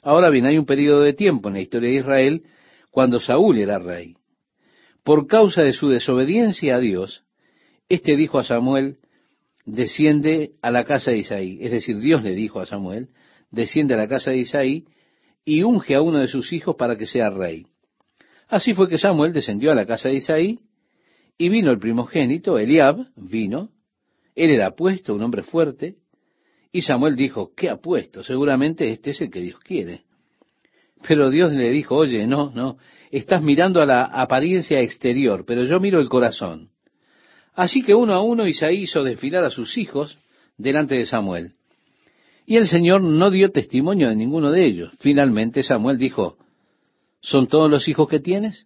[0.03, 2.43] Ahora bien, hay un periodo de tiempo en la historia de Israel
[2.91, 4.17] cuando Saúl era rey.
[5.03, 7.23] Por causa de su desobediencia a Dios,
[7.89, 8.97] éste dijo a Samuel,
[9.65, 11.57] desciende a la casa de Isaí.
[11.61, 13.09] Es decir, Dios le dijo a Samuel,
[13.49, 14.85] desciende a la casa de Isaí
[15.45, 17.65] y unge a uno de sus hijos para que sea rey.
[18.47, 20.59] Así fue que Samuel descendió a la casa de Isaí
[21.37, 23.69] y vino el primogénito, Eliab, vino,
[24.35, 25.95] él era apuesto, un hombre fuerte,
[26.75, 28.23] y Samuel dijo, ¿qué apuesto?
[28.23, 30.01] Seguramente este es el que Dios quiere.
[31.07, 32.77] Pero Dios le dijo, oye, no, no,
[33.11, 36.71] estás mirando a la apariencia exterior, pero yo miro el corazón.
[37.53, 40.17] Así que uno a uno Isaí hizo desfilar a sus hijos
[40.57, 41.53] delante de Samuel.
[42.47, 44.91] Y el Señor no dio testimonio de ninguno de ellos.
[44.99, 46.37] Finalmente Samuel dijo,
[47.21, 48.65] ¿son todos los hijos que tienes?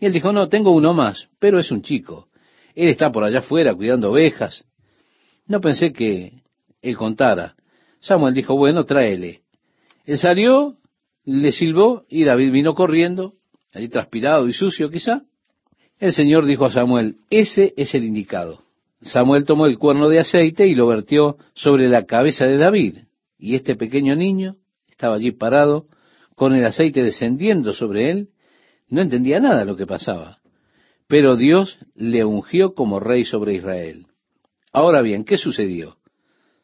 [0.00, 2.26] Y él dijo, no, tengo uno más, pero es un chico.
[2.74, 4.64] Él está por allá afuera cuidando ovejas.
[5.46, 6.42] No pensé que
[6.82, 7.54] él contara.
[8.00, 9.42] Samuel dijo, bueno, tráele.
[10.04, 10.76] Él salió,
[11.24, 13.34] le silbó y David vino corriendo,
[13.72, 15.22] allí transpirado y sucio quizá.
[15.98, 18.62] El Señor dijo a Samuel, ese es el indicado.
[19.00, 22.98] Samuel tomó el cuerno de aceite y lo vertió sobre la cabeza de David.
[23.38, 24.56] Y este pequeño niño
[24.90, 25.86] estaba allí parado,
[26.34, 28.28] con el aceite descendiendo sobre él.
[28.88, 30.38] No entendía nada lo que pasaba.
[31.06, 34.06] Pero Dios le ungió como rey sobre Israel.
[34.72, 35.97] Ahora bien, ¿qué sucedió?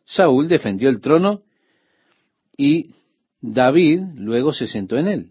[0.05, 1.43] Saúl defendió el trono
[2.57, 2.91] y
[3.41, 5.31] David luego se sentó en él.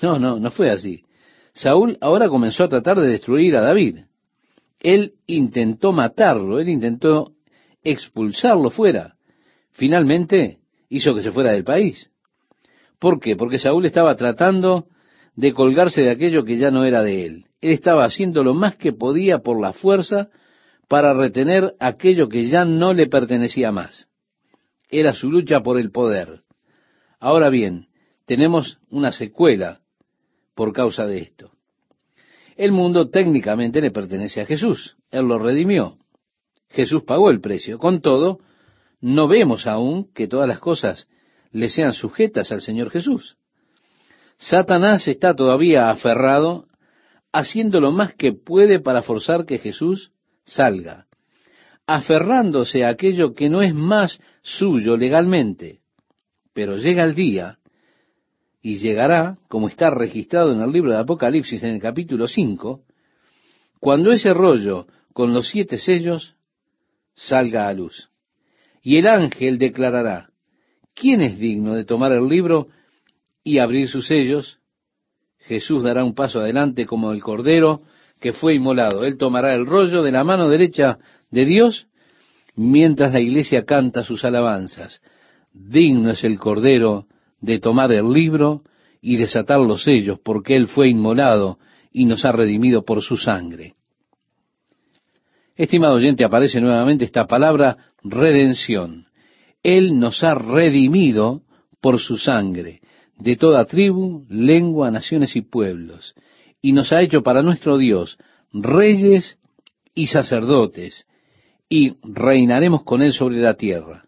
[0.00, 1.04] No, no, no fue así.
[1.52, 4.00] Saúl ahora comenzó a tratar de destruir a David.
[4.80, 7.32] Él intentó matarlo, él intentó
[7.82, 9.16] expulsarlo fuera.
[9.72, 10.58] Finalmente
[10.88, 12.10] hizo que se fuera del país.
[12.98, 13.36] ¿Por qué?
[13.36, 14.86] Porque Saúl estaba tratando
[15.34, 17.46] de colgarse de aquello que ya no era de él.
[17.60, 20.30] Él estaba haciendo lo más que podía por la fuerza
[20.88, 24.08] para retener aquello que ya no le pertenecía más.
[24.88, 26.42] Era su lucha por el poder.
[27.20, 27.88] Ahora bien,
[28.24, 29.80] tenemos una secuela
[30.54, 31.52] por causa de esto.
[32.56, 34.96] El mundo técnicamente le pertenece a Jesús.
[35.10, 35.98] Él lo redimió.
[36.70, 37.78] Jesús pagó el precio.
[37.78, 38.40] Con todo,
[39.00, 41.06] no vemos aún que todas las cosas
[41.50, 43.36] le sean sujetas al Señor Jesús.
[44.38, 46.66] Satanás está todavía aferrado,
[47.32, 50.12] haciendo lo más que puede para forzar que Jesús
[50.48, 51.06] salga,
[51.86, 55.80] aferrándose a aquello que no es más suyo legalmente.
[56.52, 57.58] Pero llega el día
[58.60, 62.82] y llegará, como está registrado en el libro de Apocalipsis en el capítulo 5,
[63.78, 66.34] cuando ese rollo con los siete sellos
[67.14, 68.10] salga a luz.
[68.82, 70.30] Y el ángel declarará,
[70.94, 72.68] ¿quién es digno de tomar el libro
[73.44, 74.58] y abrir sus sellos?
[75.38, 77.82] Jesús dará un paso adelante como el cordero
[78.20, 79.04] que fue inmolado.
[79.04, 80.98] Él tomará el rollo de la mano derecha
[81.30, 81.86] de Dios
[82.56, 85.00] mientras la iglesia canta sus alabanzas.
[85.52, 87.06] Digno es el cordero
[87.40, 88.62] de tomar el libro
[89.00, 91.58] y desatar los sellos, porque Él fue inmolado
[91.92, 93.74] y nos ha redimido por su sangre.
[95.56, 99.06] Estimado oyente, aparece nuevamente esta palabra redención.
[99.62, 101.42] Él nos ha redimido
[101.80, 102.80] por su sangre,
[103.16, 106.14] de toda tribu, lengua, naciones y pueblos,
[106.60, 108.18] y nos ha hecho para nuestro Dios
[108.52, 109.38] reyes
[109.94, 111.06] y sacerdotes,
[111.68, 114.04] y reinaremos con Él sobre la tierra.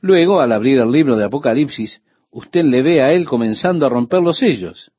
[0.00, 4.22] Luego, al abrir el libro de Apocalipsis, usted le ve a él comenzando a romper
[4.22, 4.90] los sellos.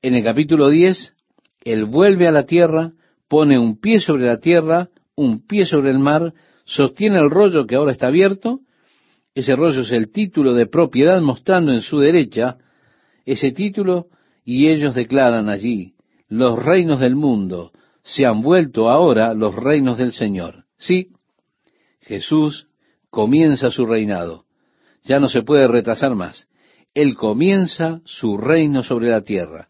[0.00, 1.14] En el capítulo 10
[1.64, 2.92] Él vuelve a la tierra,
[3.28, 6.32] pone un pie sobre la tierra, un pie sobre el mar,
[6.64, 8.60] sostiene el rollo que ahora está abierto,
[9.34, 12.56] ese rollo es el título de propiedad mostrando en su derecha
[13.26, 14.08] ese título
[14.50, 15.92] y ellos declaran allí,
[16.26, 17.70] los reinos del mundo
[18.02, 20.64] se han vuelto ahora los reinos del Señor.
[20.78, 21.08] Sí,
[22.00, 22.66] Jesús
[23.10, 24.46] comienza su reinado.
[25.04, 26.48] Ya no se puede retrasar más.
[26.94, 29.68] Él comienza su reino sobre la tierra.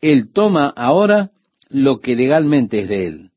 [0.00, 1.32] Él toma ahora
[1.68, 3.30] lo que legalmente es de Él.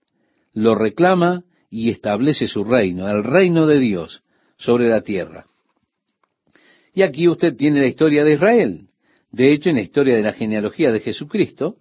[0.54, 4.24] Lo reclama y establece su reino, el reino de Dios
[4.56, 5.48] sobre la tierra.
[6.94, 8.87] Y aquí usted tiene la historia de Israel.
[9.32, 11.78] De hecho, en la historia de la genealogía de Jesucristo,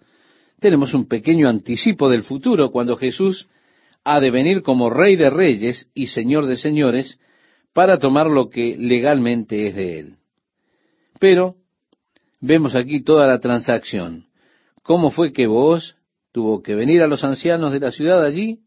[0.60, 3.48] tenemos un pequeño anticipo del futuro cuando Jesús
[4.05, 7.20] ha de venir como Rey de Reyes y Señor de Señores
[7.73, 10.14] para tomar lo que legalmente es de Él.
[11.18, 11.56] Pero
[12.40, 14.27] vemos aquí toda la transacción.
[14.82, 15.97] ¿Cómo fue que vos
[16.32, 18.60] tuvo que venir a los ancianos de la ciudad allí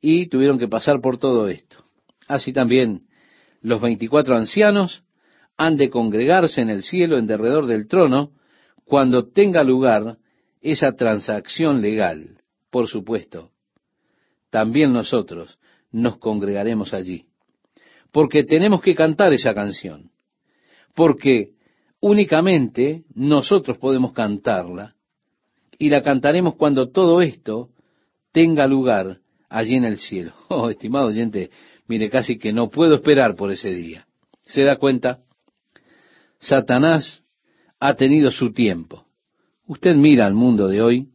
[0.00, 1.76] y tuvieron que pasar por todo esto?
[2.28, 3.02] Así también
[3.60, 5.03] los veinticuatro ancianos
[5.56, 8.32] han de congregarse en el cielo en derredor del trono
[8.84, 10.18] cuando tenga lugar
[10.60, 12.38] esa transacción legal,
[12.70, 13.50] por supuesto.
[14.50, 15.58] También nosotros
[15.90, 17.26] nos congregaremos allí,
[18.10, 20.10] porque tenemos que cantar esa canción,
[20.94, 21.52] porque
[22.00, 24.94] únicamente nosotros podemos cantarla,
[25.78, 27.70] y la cantaremos cuando todo esto
[28.32, 29.18] tenga lugar
[29.48, 30.32] allí en el cielo.
[30.48, 31.50] Oh, estimado oyente,
[31.88, 34.06] mire, casi que no puedo esperar por ese día.
[34.44, 35.23] ¿Se da cuenta?
[36.44, 37.22] Satanás
[37.80, 39.06] ha tenido su tiempo.
[39.66, 41.08] Usted mira al mundo de hoy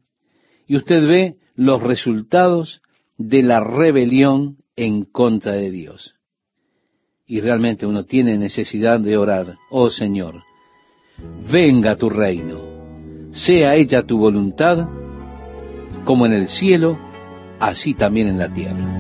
[0.67, 2.81] y usted ve los resultados
[3.17, 6.15] de la rebelión en contra de Dios.
[7.27, 10.41] Y realmente uno tiene necesidad de orar, oh Señor,
[11.51, 14.89] venga tu reino, sea hecha tu voluntad,
[16.05, 16.97] como en el cielo,
[17.59, 18.95] así también en la tierra.